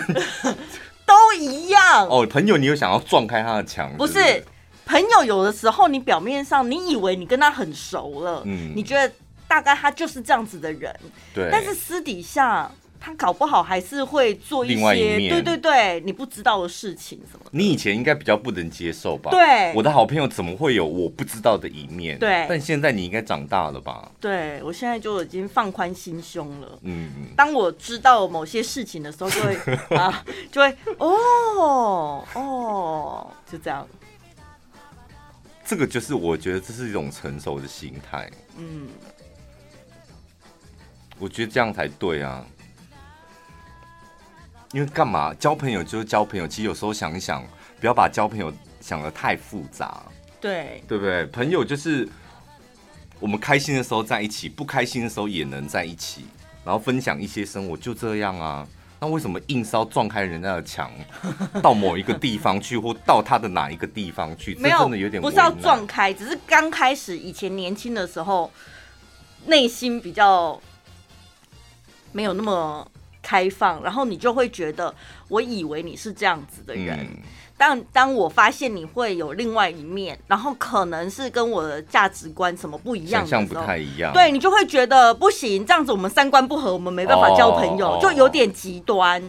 [1.04, 3.92] 都一样哦，朋友，你有想要撞开他的墙？
[3.98, 4.46] 不是。
[4.88, 9.14] 朋友有的时候，你表面上你以为你跟他很熟了，嗯，你觉得
[9.48, 10.98] 大概他就是这样子的人，
[11.34, 11.50] 对。
[11.52, 17.46] 但是私底下他搞不好还是会做一些，对对对，你不知道的事情什么。
[17.52, 19.30] 你以前应该比较不能接受吧？
[19.30, 22.18] 对，我的好朋友怎么会有我不知道的一面？
[22.18, 22.46] 对。
[22.50, 24.10] 但现在你应该长大了吧？
[24.20, 26.80] 对，我现在就已经放宽心胸了。
[26.82, 27.12] 嗯。
[27.36, 29.56] 当我知道某些事情的时候，就会
[29.96, 33.88] 啊，就会哦哦，就这样。
[35.68, 38.32] 这个就是我觉得这是一种成熟的心态。
[38.58, 38.88] 嗯，
[41.20, 42.46] 我觉得这样才对啊。
[44.72, 47.46] 因为干嘛交朋友就是交朋友，其实有时候想一想，
[47.82, 50.04] 不要把交朋友想的太复杂。
[50.40, 51.26] 对，对不对？
[51.26, 52.08] 朋友就是
[53.20, 56.28] 我们开心的时候在一起，不开心的时候也能在一起，
[56.64, 58.66] 然后分享一些生活，就这样啊。
[59.00, 60.92] 那为什么硬是要撞开人家的墙，
[61.62, 64.56] 到某一个地方去，或到他的哪一个地方去？
[64.56, 68.52] 没有，真的有点不是要撞开，只是刚开始以前年轻的时候，
[69.46, 70.60] 内心比较
[72.12, 72.90] 没有那么
[73.28, 74.94] 开放，然后你就会觉得，
[75.28, 76.98] 我以为你是这样子的人。
[77.00, 77.18] 嗯
[77.60, 89.20] 但当我发现你会有另外一面，然后可能是跟我的价值观什么不一样的时候，想象不太一样，对，你就会觉得不行，这样子我们三观不合，我们没办法交朋友，哦、就有点极端。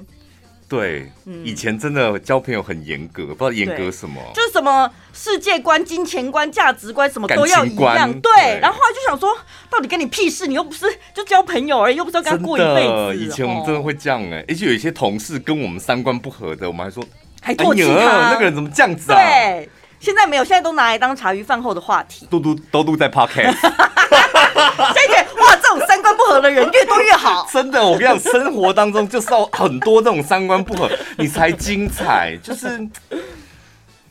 [0.68, 8.12] 对，嗯、以前真的交朋友很严格，不知道严格什么，就是什么世界观、金钱观、价值观什么都要一样。
[8.20, 9.34] 对，对然后后来就想说，
[9.70, 10.46] 到底跟你屁事？
[10.46, 13.16] 你又不是就交朋友而已，又不是要跟他过一辈子。
[13.16, 17.02] 以前我们真的会这样哎、欸，而且有一些同事跟我们三观不合的，我们还说。
[17.40, 19.16] 还唾弃他，那个人怎么这样子啊？
[19.16, 19.68] 对，
[20.00, 22.26] 现在没有，现在都拿来当茶余饭后的话题。
[22.28, 23.56] 都都都都在 podcast。
[24.94, 27.46] 谢谢哇，这种三观不合的人越多越好。
[27.52, 32.36] 真的，我跟你讲，生活当中就是要很多这种三观不合，你才精彩。
[32.42, 32.78] 就是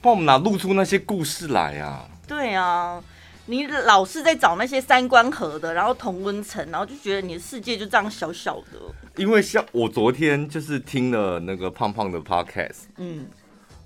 [0.01, 2.05] 帮我们哪露出那些故事来啊？
[2.27, 3.01] 对啊，
[3.45, 8.79] 你老是在找那些三观合的，然后同温层，然后就觉得你的世界就这样小小的。
[9.15, 13.25] 因为像我昨天就是听了那个胖胖的 podcast，嗯，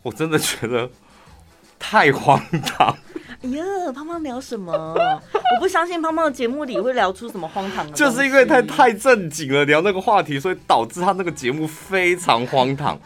[0.04, 0.90] 我真的觉得
[1.80, 2.98] 太荒唐。
[3.44, 3.64] 哎呀，
[3.94, 4.72] 胖胖聊什么？
[4.72, 7.94] 我不相信胖胖的节目里会聊出什么荒唐的。
[7.94, 13.00] 就是因为太太正经了，聊那个话题，所以导致他那个节目非常荒唐。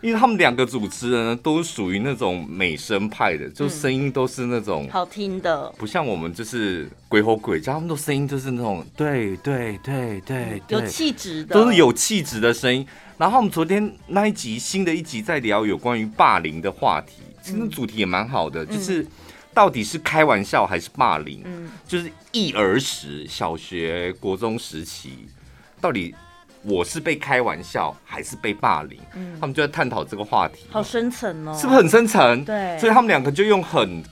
[0.00, 12.84] 因为他们两个主持人呢，都属于那种美声派的，就声音都是那种好听的，不像我们就是鬼吼鬼叫，他们的声音就是那种对对对对，有气质的，都是有气质的声音。
[13.18, 19.06] 然后我们昨天那一集新的一集在聊有关于霸凌的话题，其实主题也蛮好的，就是
[19.60, 21.42] 到底是开玩笑还是霸凌？
[21.44, 25.28] 嗯，就是一儿时小学、国中时期
[25.82, 26.14] 到底。
[26.62, 28.98] 我是被开玩笑还是被霸凌？
[29.14, 32.44] 嗯，他们就在探讨这个话题，好深层哦，是不是很深层？
[32.44, 34.02] 对，所以他们两个就用很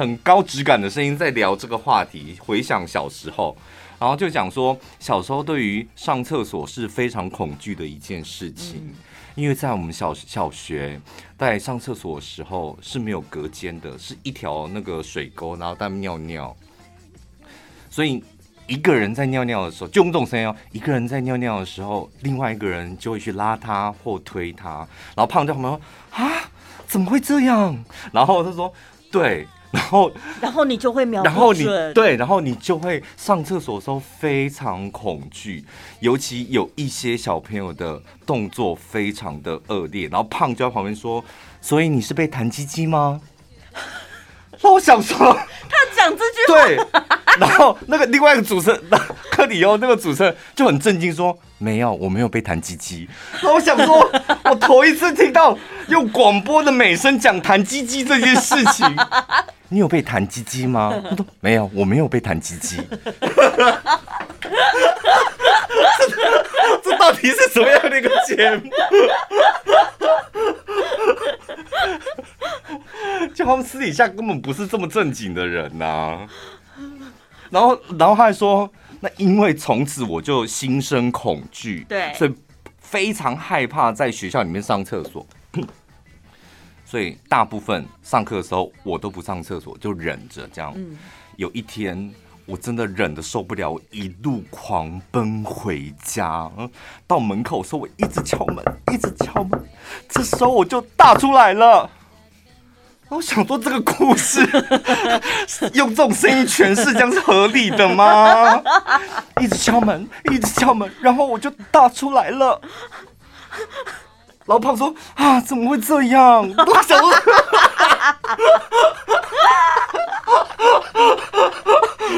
[0.00, 3.54] 很高质感的声音在聊这个话题，回想小时候，
[3.98, 8.94] 然后就讲说小时候对于上厕所是非常恐惧的一件事情，嗯，
[9.34, 10.98] 因为在我们小小学
[11.36, 16.56] 在上厕所的时候是没有隔间的，是一条那个水沟，然后在尿尿，
[17.90, 18.24] 所以。
[18.66, 20.54] 一个人在尿尿的时候，就用这种声音哦。
[20.70, 24.86] 一个人在尿尿的时候，另外一个人就会去拉他或推他，
[25.16, 25.80] 然后胖在旁边说
[26.14, 26.48] ：“啊，
[26.86, 27.76] 怎么会这样？”
[28.14, 28.72] 然后他说
[29.10, 30.10] ：“对。”然后，
[30.40, 31.64] 然后你就会瞄，然后你
[31.94, 35.64] 对，然后你就会上厕所的时候非常恐惧，
[36.00, 41.24] 尤其有一些小朋友的动作非常的恶劣，然后胖就在旁边说
[41.60, 43.20] ：“所以你是被弹鸡鸡吗？”
[44.62, 45.16] 那我想说，
[45.70, 46.86] 他讲这句话，对。
[47.38, 48.82] 然后那个另外一个主持人，
[49.30, 53.08] 克里欧那个主持人就很震惊说：“没有，我没有被弹鸡鸡。”
[53.40, 54.10] 那我想说，
[54.44, 55.56] 我头一次听到
[55.88, 58.84] 用广播的美声讲弹鸡鸡这件事情，
[59.70, 60.92] 你有被弹鸡鸡吗？
[61.08, 62.76] 他说没有，我没有被弹鸡鸡。
[66.82, 68.68] 这到底是什么样的一个节目？
[73.34, 76.26] 就他们私底下根本不是这么正经的人呐、啊。
[77.50, 78.68] 然后，然后他还说，
[79.00, 82.34] 那因为从此我就心生恐惧，对，所以
[82.80, 85.24] 非常害怕在学校里面上厕所。
[86.90, 90.74] 所以大部分上课的时候，我都不上厕所，就忍着这样。
[91.36, 92.12] 有一天，
[92.46, 96.50] 我真的忍得受不了，我一路狂奔回家。
[97.06, 99.64] 到门口的时候，我一直敲门，一直敲门。
[100.08, 101.88] 这时候我就大出来了。
[103.08, 104.44] 我想说，这个故事
[105.74, 108.60] 用这种声音诠释，这样是合理的吗？
[109.40, 112.60] 一直敲门，一直敲门，然后我就大出来了。
[114.50, 117.08] 老胖说：“啊，怎么会这样？” 我想说，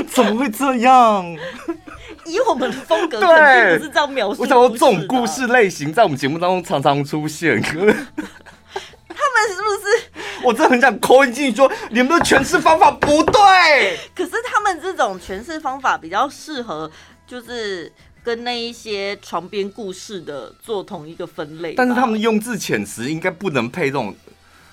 [0.09, 1.37] 怎么会这样？
[2.25, 4.41] 以我们的风格，肯定不是这样描述。
[4.41, 7.61] 我想说，这种故事类型在我们节目当中常常出现。
[7.61, 8.01] 他们是
[9.61, 9.87] 不是？
[10.43, 13.99] 我真的很想 call 进去说，你们的诠释方法不对。
[14.17, 16.91] 可是他们这种诠释方法比较适合，
[17.27, 17.93] 就是。
[18.25, 24.15] 跟那一些床边故事的做同一个分类，但是他们用字遣词应该不能配这种，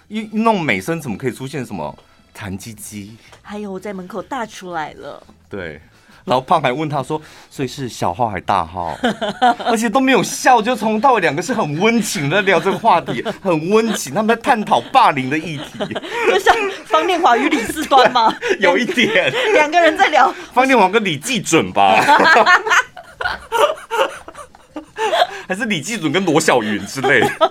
[0.07, 1.97] 一那种美声怎么可以出现什么
[2.33, 3.15] 弹鸡鸡？
[3.41, 5.21] 还有我在门口大出来了。
[5.49, 5.81] 对，
[6.25, 7.19] 然后胖还问他说，
[7.49, 8.95] 所以是小号还是大号？
[9.65, 15.93] 而且都没有笑，就从头到尾两个是很温情的聊这个话题，很温情，他们在探讨霸凌的议题，
[16.27, 18.31] 就像方念华与李四端吗？
[18.61, 21.99] 有一点，两个人在聊方念华跟李继准吧。
[25.47, 27.29] 还是李继准跟罗小云之类的，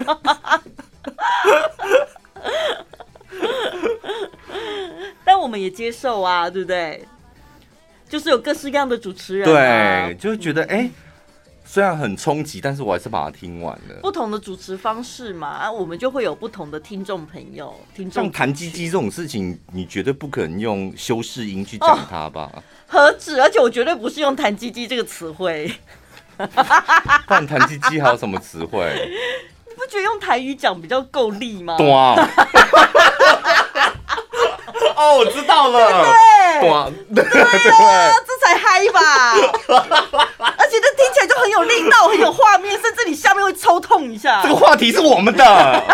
[5.25, 7.05] 但我们也接受啊，对不对？
[8.09, 10.91] 就是有各式各样的主持人，对，就觉得哎、欸，
[11.71, 13.97] 虽然很冲击，但是我还是把它听完了。
[14.01, 17.79] 不同的主持方式嘛，啊我们就会有不同的听众朋友。
[17.95, 22.51] 听众像弹鸡鸡这种事情，你绝对不可能用修饰音去讲它吧？
[22.55, 23.39] 哦何止！
[23.39, 25.71] 而且我绝对不是用“弹鸡鸡”这个词汇。
[26.39, 28.91] 不然“弹鸡鸡”还有什么词汇？
[29.69, 31.77] 你不觉得用台语讲比较够力吗？
[31.77, 32.17] 对啊。
[34.97, 36.05] 哦，我知道了。
[36.61, 39.35] 对对对，这才嗨吧！
[40.57, 44.43] 而且这听起来就很有力道，很有画面，甚至你下面会抽痛一下。
[44.43, 45.45] 这个话题是我们的。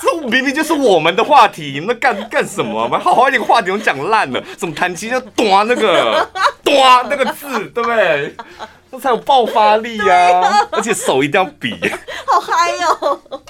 [0.00, 2.82] 这明明就是我们的话题，那干干什么？
[2.82, 6.28] 我们好好一个话题都讲烂了，怎么弹琴就断那个
[6.64, 8.34] 断那个字，对不对？
[8.90, 10.68] 那才有爆发力呀、啊！
[10.72, 11.74] 而且手一定要比，
[12.26, 13.42] 好嗨哟、哦！